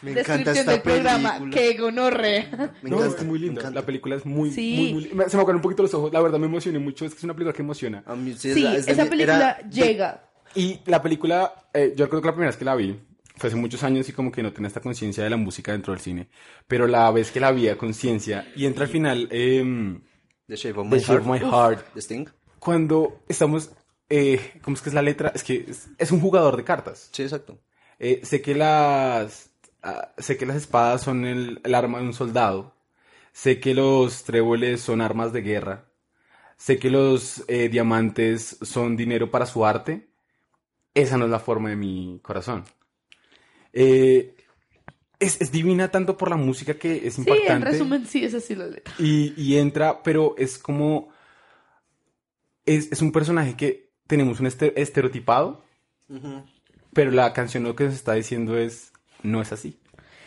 [0.00, 1.38] Me encanta esta del programa.
[1.40, 1.50] película.
[1.56, 2.72] ¡Qué gonorrea!
[2.82, 3.60] Me no, encanta, es muy linda.
[3.60, 3.80] encanta.
[3.80, 4.76] La película es muy, Sí.
[4.76, 5.28] muy, muy linda.
[5.28, 6.10] Se me acuerdan un poquito los ojos.
[6.12, 7.04] La verdad me emocioné mucho.
[7.04, 8.02] Es que es una película que emociona.
[8.06, 10.24] A mí sí, es es esa mi- película era llega.
[10.54, 12.98] Y la película, eh, yo recuerdo que la primera vez que la vi
[13.38, 15.92] fue hace muchos años y como que no tenía esta conciencia de la música dentro
[15.92, 16.28] del cine.
[16.66, 19.98] Pero la vez que la vi a conciencia y entra al final, eh,
[20.46, 21.26] The Shape of The My Shape Heart.
[21.26, 22.26] of My Heart, de Sting.
[22.58, 23.70] cuando estamos,
[24.08, 25.32] eh, ¿cómo es que es la letra?
[25.34, 27.08] Es que es, es un jugador de cartas.
[27.12, 27.58] Sí, exacto.
[27.98, 29.50] Eh, sé que las,
[29.82, 32.74] ah, sé que las espadas son el, el arma de un soldado.
[33.32, 35.84] Sé que los tréboles son armas de guerra.
[36.56, 40.08] Sé que los eh, diamantes son dinero para su arte.
[40.94, 42.64] Esa no es la forma de mi corazón.
[43.80, 44.34] Eh,
[45.20, 47.52] es, es divina tanto por la música que es Sí, impactante.
[47.52, 48.92] en resumen, sí, es así la letra.
[48.98, 51.10] Y, y entra, pero es como.
[52.66, 55.64] Es, es un personaje que tenemos un este- estereotipado,
[56.92, 59.78] pero la canción lo que nos está diciendo es: no es así.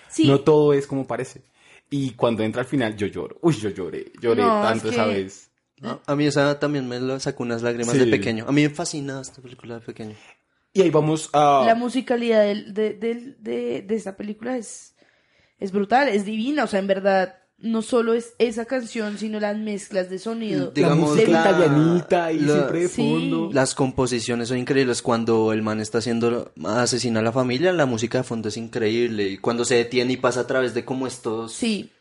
[0.10, 1.44] Sí, No todo es como parece.
[1.90, 3.38] Y cuando entra al final, yo lloro.
[3.42, 4.12] Uy, yo lloré.
[4.22, 5.52] Lloré No, tanto es esa vez.
[5.84, 8.00] A, a mí esa también me lo sacó unas lágrimas Sí.
[8.00, 8.46] de pequeño.
[8.48, 10.16] A mí me fascina esta película de pequeño.
[10.74, 11.64] Y ahí vamos a.
[11.66, 14.96] la musicalidad del- de, del- de, de esta película es,
[15.60, 16.64] es brutal, es divina.
[16.64, 20.68] O sea, en verdad, no solo es esa canción, sino las mezclas de sonido.
[20.68, 23.02] la digamos, música la- italianita y la- siempre de Sí.
[23.04, 23.50] fondo.
[23.54, 25.02] Las composiciones son increíbles.
[25.02, 29.28] Cuando el man está haciendo asesina a la familia, la música de fondo es increíble.
[29.28, 31.92] Y cuando se detiene y pasa a través de como estos Sí,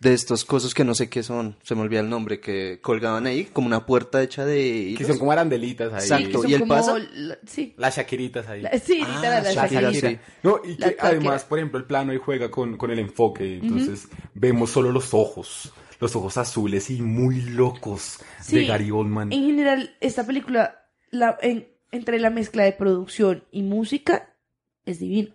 [0.00, 3.26] de estos cosas que no sé qué son, se me olvida el nombre, que colgaban
[3.26, 6.02] ahí, como una puerta hecha de Que son como arandelitas ahí.
[6.02, 6.46] Exacto.
[6.48, 6.96] ¿Y pasa?
[7.14, 8.62] la- sí, Las shakiritas ahí.
[8.62, 10.10] La- sí, Ah, la Shakira, Shakira.
[10.10, 10.18] sí.
[10.44, 13.58] No, y La que además, por ejemplo, el plano ahí juega con, con el enfoque.
[13.60, 15.72] Entonces, vemos solo los ojos.
[16.00, 19.32] Los ojos azules y muy locos de Gary Oldman.
[19.32, 24.32] En general, esta película, la, en- entre la mezcla de producción y música,
[24.86, 25.34] es divina.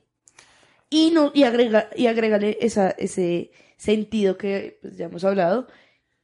[0.89, 3.51] Y no, y agrega, y agrégale esa, ese
[3.83, 5.67] sentido que pues, ya hemos hablado.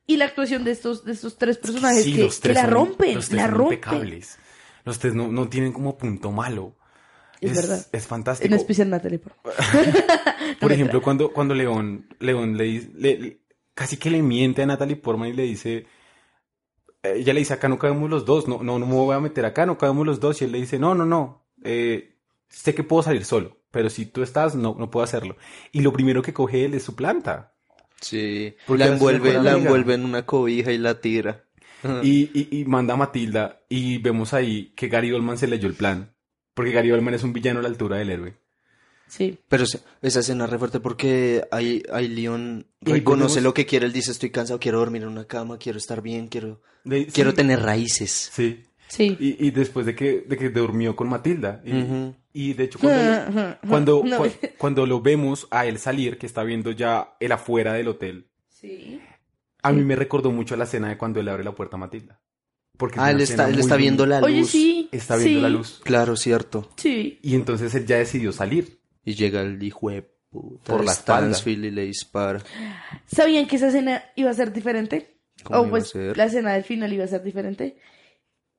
[0.07, 2.62] Y la actuación de estos, de estos tres personajes Sí, que, los que tres la
[2.64, 3.78] son- rompen, los tres la son rompen.
[3.78, 4.38] impecables.
[4.86, 6.76] Los tres no, no tienen como punto malo.
[7.41, 7.86] Es verdad.
[7.91, 8.47] Es fantástico.
[8.53, 9.20] En especial Natalie.
[9.20, 9.34] Por
[10.62, 13.41] No, ejemplo, cuando, cuando León, León le, dice- le-
[13.76, 15.86] casi que le miente a Natalie Portman y le dice,
[17.03, 19.20] eh, ella le dice, acá no cabemos los dos, no, no, no me voy a
[19.20, 20.41] meter acá, no cabemos los dos.
[20.41, 22.18] Y él le dice, no, no, no, eh,
[22.49, 25.36] sé que puedo salir solo, pero si tú estás, no, no puedo hacerlo.
[25.72, 27.53] Y lo primero que coge él es su planta.
[28.01, 31.43] Sí, Porque la envuelve, la envuelve en una cobija y la tira.
[32.03, 35.76] Y, y, y manda a Matilda y vemos ahí que Gary Oldman se leyó el
[35.76, 36.13] plan.
[36.53, 38.38] Porque Gary Oldman es un villano a la altura del héroe.
[39.07, 39.39] Sí.
[39.47, 43.86] Pero esa escena es re fuerte porque ahí, ahí Leon reconoce volvemos- lo que quiere.
[43.86, 47.32] Él dice, estoy cansado, quiero dormir en una cama, quiero estar bien, quiero, De- quiero
[47.32, 48.30] sí, tener raíces.
[48.34, 48.65] Sí.
[48.88, 49.15] Sí.
[49.20, 51.61] Y, y después de que, de que durmió con Matilda.
[51.65, 51.72] Y.
[52.34, 54.24] y de hecho, cuando, cuando, No.
[54.58, 59.00] cuando lo vemos a él salir, que está viendo ya el afuera del hotel, Sí.
[59.64, 62.20] a mí me recordó mucho la escena de cuando él abre la puerta a Matilda.
[62.78, 64.50] Porque Ah, él está, él está viendo la Oye, luz.
[64.52, 64.88] sí.
[64.92, 65.82] Está viendo sí, la luz.
[65.84, 66.70] Claro, cierto.
[66.78, 67.20] Sí.
[67.22, 68.80] Y entonces él ya decidió salir.
[69.04, 71.28] Y llega el hijo de puta Por la espalda.
[71.34, 72.42] Stansfield y le dispara.
[73.06, 75.18] ¿Sabían que esa escena iba a ser diferente?
[75.44, 76.16] ¿Cómo o iba a pues ser?
[76.16, 77.78] la escena del final iba a ser diferente.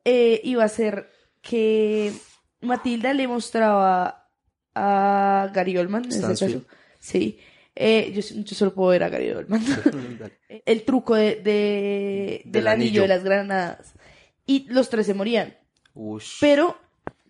[0.04, 1.10] Eh, iba a ser
[1.40, 2.12] que
[2.62, 4.28] Matilda le mostraba
[4.74, 6.46] a Gary Oldman, en caso.
[6.98, 7.38] Sí.
[7.74, 9.64] Eh, yo, yo solo puedo ver a Gary Oldman.
[10.66, 12.88] El truco de, de- del, Del anillo.
[12.88, 13.02] anillo.
[13.02, 13.94] de las granadas.
[14.46, 15.56] Y los tres se morían.
[15.94, 16.38] Ush.
[16.40, 16.76] Pero,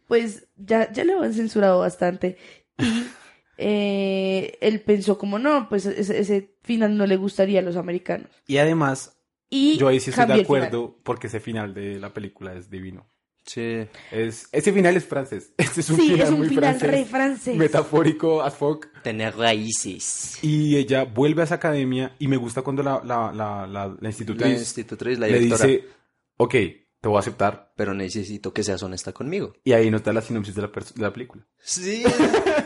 [0.08, 2.36] pues, ya, ya lo han censurado bastante.
[2.78, 3.04] Y
[3.58, 8.28] eh, él pensó como no, pues ese, ese final no le gustaría a los americanos.
[8.46, 9.16] Y además,
[9.50, 13.06] Y yo ahí sí estoy de acuerdo porque ese final de la película es divino.
[13.44, 13.86] Sí.
[14.10, 15.52] Es, ese final es francés.
[15.58, 16.90] Este es un sí, final es un muy final francés.
[16.90, 17.56] re francés.
[17.56, 18.86] Metafórico as fuck.
[19.02, 20.38] Tener raíces.
[20.42, 23.96] Y ella vuelve a esa academia y me gusta cuando la, la, la, la, la
[24.00, 25.84] La institutriz institutriz, le dice,
[26.36, 26.52] ok,
[27.00, 27.72] te voy a aceptar.
[27.76, 29.54] Pero necesito que seas honesta conmigo.
[29.64, 31.46] Y ahí nota la sinopsis de la, de la película.
[31.58, 32.04] Sí,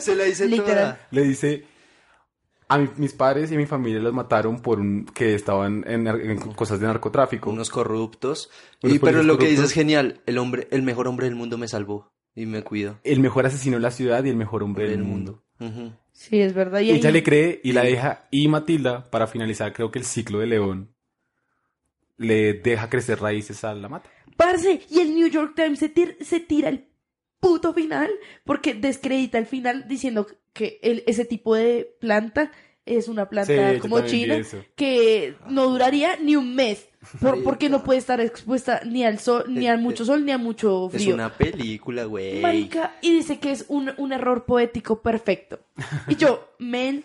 [0.00, 0.94] se la dice Literal.
[0.96, 1.08] toda.
[1.12, 1.64] Le dice,
[2.68, 6.80] a mi- mis padres y mi familia los mataron por un, que estaban en, cosas
[6.80, 7.50] de narcotráfico.
[7.50, 8.50] Unos corruptos.
[8.82, 9.70] Unos y pero lo que dice corruptos.
[9.70, 10.20] es genial.
[10.26, 12.12] El hombre, el mejor hombre del mundo me salvó.
[12.34, 12.98] Y me cuida.
[13.04, 15.42] El mejor asesino de la ciudad y el mejor hombre del mundo.
[16.12, 16.80] Sí, es verdad.
[16.80, 18.26] Y ella ahí- le cree y la deja.
[18.30, 20.94] Y Matilda, para finalizar, creo que el ciclo de León
[22.16, 24.10] le deja crecer raíces a la mata.
[24.36, 26.88] Parce, y el New York Times se, tir- se tira el
[27.40, 28.10] puto final
[28.44, 32.50] porque descredita el final diciendo que el- ese tipo de planta
[32.86, 34.40] es una planta Sí, como china
[34.76, 36.86] que no duraría ni un mes
[37.20, 40.38] por- porque no puede estar expuesta ni al sol, ni a mucho sol, ni a
[40.38, 41.14] mucho Es frío.
[41.14, 42.40] una película, güey.
[42.40, 45.60] Marica, y dice que es un, un error poético perfecto.
[46.08, 47.04] Y yo, men,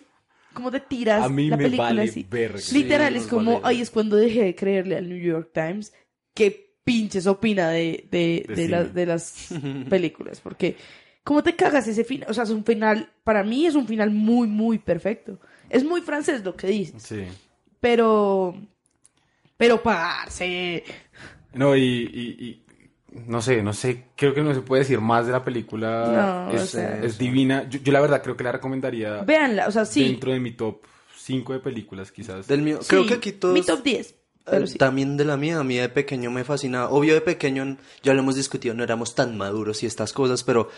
[0.53, 2.25] ¿cómo te tiras A mí la me película vale así?
[2.29, 2.59] verga.
[2.73, 3.75] Literal, Sí, es como, vale.
[3.75, 5.93] ahí es cuando dejé de creerle al New York Times
[6.33, 9.47] que pinches opina de, de, De de, la- de las
[9.89, 10.39] películas.
[10.41, 10.75] Porque,
[11.23, 12.29] ¿cómo te cagas ese final?
[12.29, 15.39] O sea, es un final, para mí es un final muy, muy perfecto.
[15.69, 17.23] Es muy francés lo que dices, Sí.
[17.79, 18.55] pero,
[19.57, 20.83] pero parce.
[21.53, 22.65] No, y, y- y-
[23.27, 26.47] no sé, no sé, creo que no se puede decir más de la película.
[26.51, 27.67] No, es, o sea- es divina.
[27.69, 30.03] Yo, yo la verdad creo que la recomendaría Véanla, o sea, sí.
[30.03, 30.81] dentro de mi top
[31.17, 32.47] 5 de películas, quizás.
[32.47, 32.79] Del mío.
[32.87, 33.53] Creo sí, que aquí todos.
[33.53, 34.15] Mi top 10.
[34.45, 34.77] Pero Eh, sí.
[34.77, 36.89] También de la mía, a mí de pequeño me fascinaba.
[36.89, 40.69] Obvio de pequeño, ya lo hemos discutido, no éramos tan maduros y estas cosas, pero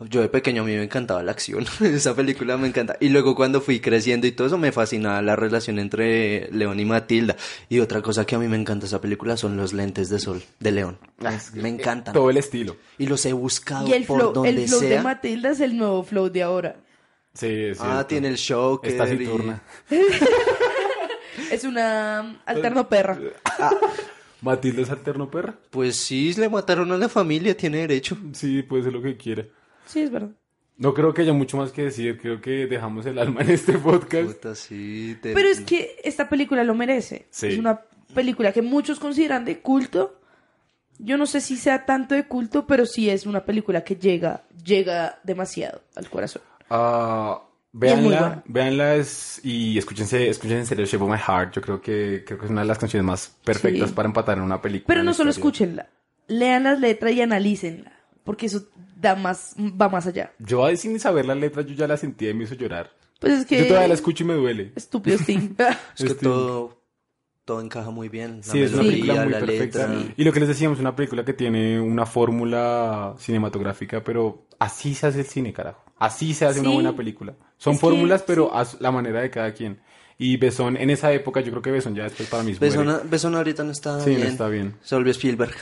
[0.00, 1.66] yo de pequeño a mí me encantaba la acción.
[1.80, 2.96] Esa película me encanta.
[3.00, 6.84] Y luego cuando fui creciendo y todo eso, me fascinaba la relación entre León y
[6.84, 7.36] Matilda.
[7.68, 10.42] Y otra cosa que a mí me encanta esa película son los lentes de sol
[10.60, 10.98] de León.
[11.54, 12.14] me encantan.
[12.14, 12.76] Todo el estilo.
[12.96, 15.02] Y los he buscado Y el por flow, donde el flow de sea.
[15.02, 16.76] Matilda es el nuevo flow de ahora.
[17.34, 19.62] Sí, es ah, tiene el show que Está Saturna.
[21.50, 23.18] Es una alterno perra.
[24.42, 25.54] ¿Matilda es alterno perra?
[25.70, 28.18] Pues sí, le mataron a la familia, tiene derecho.
[28.32, 29.44] Sí, puede ser lo que quiera.
[29.88, 30.30] Sí, es verdad.
[30.76, 32.18] No creo que haya mucho más que decir.
[32.20, 34.26] Creo que dejamos el alma en este podcast.
[34.34, 37.26] Puta, sí, te- Pero es que esta película lo merece.
[37.30, 37.48] Sí.
[37.48, 37.80] Es una
[38.14, 40.20] película que muchos consideran de culto.
[41.00, 44.42] Yo no sé si sea tanto de culto, pero sí es una película que llega,
[44.64, 46.42] llega demasiado al corazón.
[46.70, 51.54] Ah, véanla es- y escúchense, escuchen en serio Shape of My Heart.
[51.54, 53.94] Yo creo que, creo que es una de las canciones más perfectas Sí.
[53.94, 54.86] para empatar en una película.
[54.86, 55.88] Pero no solo escúchenla,
[56.28, 57.92] lean las letras y analícenla,
[58.28, 58.62] porque eso
[59.00, 60.32] da más, va más allá.
[60.38, 62.90] Yo ahí sin saber la letra, yo ya la sentía y me hizo llorar.
[63.18, 64.72] Pues es que Yo todavía la escucho y me duele.
[64.76, 65.54] estúpido Sting.
[65.96, 66.82] Es que todo,
[67.46, 68.42] todo encaja muy bien.
[68.46, 69.86] La Sí, es una melodía, película muy la perfecta.
[69.88, 70.14] letra.
[70.16, 75.06] Y lo que les decíamos, una película que tiene una fórmula cinematográfica, pero así se
[75.06, 75.82] hace el cine, carajo.
[75.98, 76.74] Así se hace una Sí.
[76.74, 77.34] buena película.
[77.56, 78.76] Son Es que, fórmulas, pero sí.
[78.78, 79.80] a la manera de cada quien.
[80.18, 83.00] Y Besón, en esa época, yo creo que Besón ya después para mí es Besona,
[83.04, 84.28] Besona ahorita no está Sí, no bien.
[84.28, 84.74] está bien.
[84.82, 85.54] Se volvió Spielberg.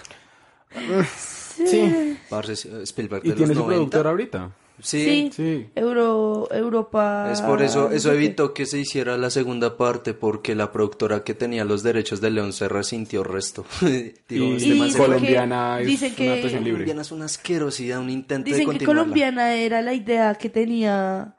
[1.65, 2.17] Sí.
[2.31, 3.77] Parce, eh, Spielberg Y de tiene los su 90.
[3.91, 4.51] productor ahorita.
[4.83, 5.05] Sí.
[5.05, 5.31] Sí.
[5.35, 5.67] Sí.
[5.75, 7.31] Euro, Europa.
[7.33, 11.33] Es por eso, eso evitó que se hiciera la segunda parte porque la productora que
[11.33, 13.65] tenía los derechos de León se resintió resto.
[13.81, 16.71] Digo, Y, este se porque colombiana es dicen una que- libre.
[16.73, 19.03] Colombiana es una asquerosidad, un intento de Dicen que continuarla.
[19.03, 21.37] colombiana era la idea que tenía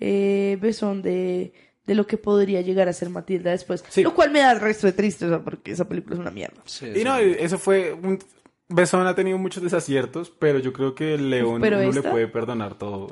[0.00, 1.52] eh, Besón de,
[1.86, 3.84] de lo que podría llegar a ser Matilda después.
[3.90, 4.02] Sí.
[4.02, 6.56] Lo cual me da el resto de tristeza porque esa película es una mierda.
[6.64, 7.04] Sí, Y sí.
[7.04, 8.18] no, eso fue un...
[8.68, 12.74] Besón ha tenido muchos desaciertos, pero yo creo que el León esta- le puede perdonar
[12.74, 13.08] todo.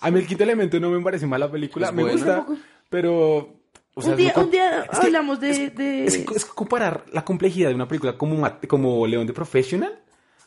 [0.00, 2.16] A mí el quinto elemento no me parece mala película, Es me buena.
[2.16, 2.46] gusta,
[2.88, 3.54] pero...
[3.94, 5.70] o sea, un, día, es un día es que- hablamos de...
[5.70, 9.98] de- Es, es comparar la complejidad de una película como, como León de Professional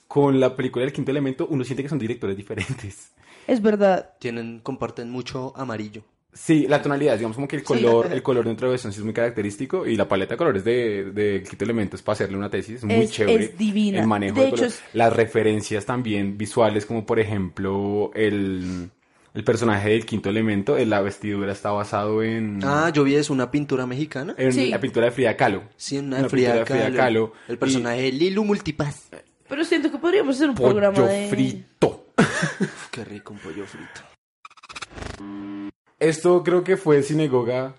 [0.08, 3.12] con la película del quinto elemento, uno siente que son directores diferentes.
[3.48, 4.12] Es verdad.
[4.20, 6.04] Tienen, comparten mucho amarillo.
[6.36, 9.06] Sí, la tonalidad, digamos como que el color, el color dentro de Besón sí es
[9.06, 12.50] muy característico y la paleta de colores de, de Quinto Elemento es para hacerle una
[12.50, 13.44] tesis, es muy Es- chévere.
[13.46, 14.00] es divina.
[14.02, 14.68] El manejo De de, hecho, color.
[14.70, 18.90] es- Las referencias también visuales, como por ejemplo el,
[19.36, 23.30] el personaje del Quinto Elemento, en la vestidura está basado en, Ah, yo vi es
[23.30, 24.34] una pintura mexicana.
[24.38, 24.70] en Sí.
[24.70, 25.64] la pintura de Frida Kahlo.
[25.78, 27.32] Sí, una, Una Frida, pintura de Frida Kahlo.
[27.32, 27.34] Kahlo.
[27.48, 29.10] El personaje de Lilu Multipass.
[29.48, 31.28] Pero siento que podríamos hacer un Pollo programa de...
[31.30, 32.08] frito.
[32.18, 34.02] Uf, qué rico un pollo frito.
[36.04, 37.76] Esto creo que fue Sinagoga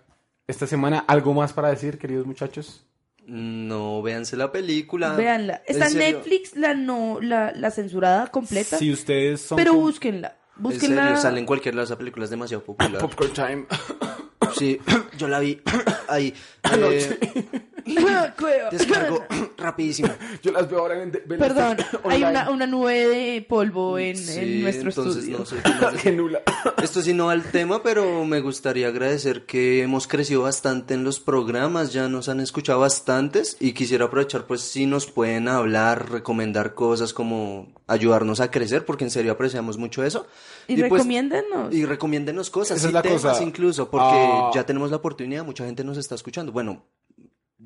[0.46, 1.04] esta semana.
[1.06, 2.86] ¿Algo más para decir, queridos muchachos?
[3.26, 5.12] No, véanse la película.
[5.14, 5.62] Véanla.
[5.66, 6.18] Está en serio.
[6.18, 9.56] Netflix la no la, la censurada completa, Si ustedes son...
[9.56, 10.36] pero búsquenla.
[10.56, 11.02] En Búsquenla.
[11.04, 12.98] serio, sale en cualquier lado, esa película es demasiado popular.
[13.00, 13.66] Popcorn time.
[14.56, 14.78] Sí,
[15.18, 15.60] yo la vi
[16.08, 16.32] ahí.
[16.62, 17.18] Anoche.
[17.20, 17.46] eh.
[18.70, 19.24] descargo
[19.58, 20.08] rapidísimo.
[20.42, 21.10] Yo las veo ahora en...
[21.14, 25.38] en- Perdón, hay una, una nube de polvo en, Sí, en nuestro entonces estudio.
[25.38, 25.56] no sé
[26.02, 26.42] qué nula.
[26.82, 31.04] Esto sí no va al tema, pero me gustaría agradecer que hemos crecido bastante en
[31.04, 36.10] los programas, ya nos han escuchado bastantes y quisiera aprovechar pues si nos pueden hablar,
[36.10, 40.26] recomendar cosas como ayudarnos a crecer, porque en serio apreciamos mucho eso.
[40.66, 41.74] Y, pues, recomiéndenos.
[41.74, 43.42] y recomiéndenos cosas, Esa y es la temas cosa.
[43.42, 44.50] incluso, porque Ah.
[44.54, 46.52] ya tenemos la oportunidad, mucha gente nos está escuchando.
[46.52, 46.82] Bueno,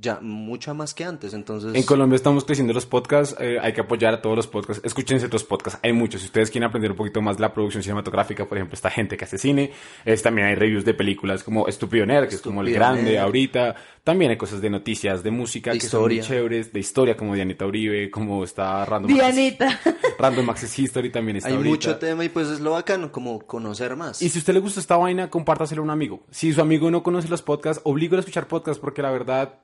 [0.00, 1.74] ya mucha más que antes, entonces...
[1.74, 4.84] En Colombia estamos creciendo los podcasts, eh, hay que apoyar a todos los podcasts.
[4.84, 6.20] Escúchense otros podcasts, hay muchos.
[6.20, 9.16] Si ustedes quieren aprender un poquito más de la producción cinematográfica, por ejemplo, esta gente
[9.16, 9.72] que hace cine,
[10.04, 13.22] es, también hay reviews de películas como Estúpido Nerd, que es como el grande Nerd.
[13.22, 13.74] ahorita.
[14.04, 16.38] También hay cosas de noticias, de música, De que son muy historia.
[16.38, 19.66] chéveres, de historia, como Dianita Uribe, como está Random Dianita.
[19.68, 21.70] Access, Random Access History también está Hay ahorita.
[21.70, 24.22] mucho tema y pues es lo bacano, como conocer más.
[24.22, 26.22] Y si a usted le gusta esta vaina, compártaselo a un amigo.
[26.30, 29.58] Si su amigo no conoce los podcasts, oblígalo a escuchar podcasts porque la verdad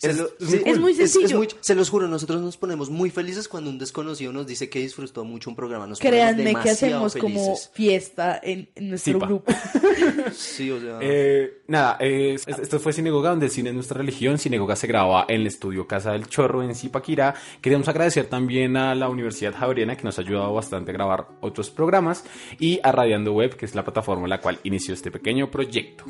[0.00, 0.68] Se es, lo- es sí, muy cool.
[0.72, 1.36] Es muy sencillo.
[1.36, 4.78] muy- se los juro, nosotros nos ponemos muy felices cuando un desconocido nos dice que
[4.80, 5.86] disfrutó mucho un programa.
[5.86, 9.52] Nos Créanme que demasiado hacemos como fiesta en, en nuestro grupo.
[10.32, 13.98] Sí, o sea, Eh, nada, eh, es- esto fue Sinagoga, donde el cine es nuestra
[13.98, 14.38] religión.
[14.38, 17.34] Sinagoga se graba en el estudio Casa del Chorro en Zipaquirá.
[17.60, 21.68] Queremos agradecer también a la Universidad Javeriana que nos ha ayudado bastante a grabar otros
[21.70, 22.24] programas
[22.58, 26.04] y a Radiando Web, que es la plataforma en la cual inició este pequeño proyecto.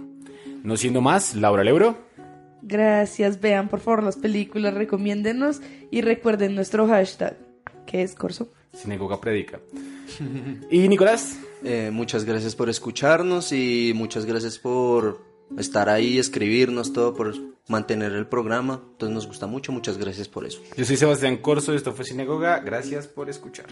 [0.62, 2.09] No siendo más, Laura Lebro.
[2.62, 7.36] Gracias, vean por favor las películas, recomiéndenos y recuerden nuestro hashtag,
[7.86, 8.52] que es Corso.
[8.72, 9.60] Sinagoga Predica.
[10.70, 11.38] Y Nicolás.
[11.64, 15.24] eh, muchas gracias por escucharnos y muchas gracias por
[15.58, 17.34] estar ahí, escribirnos todo, por
[17.68, 18.82] mantener el programa.
[18.92, 20.60] Entonces nos gusta mucho, muchas gracias por eso.
[20.76, 22.58] Yo soy Sebastián Corso, esto fue Sinagoga.
[22.60, 23.66] Gracias por escuchar.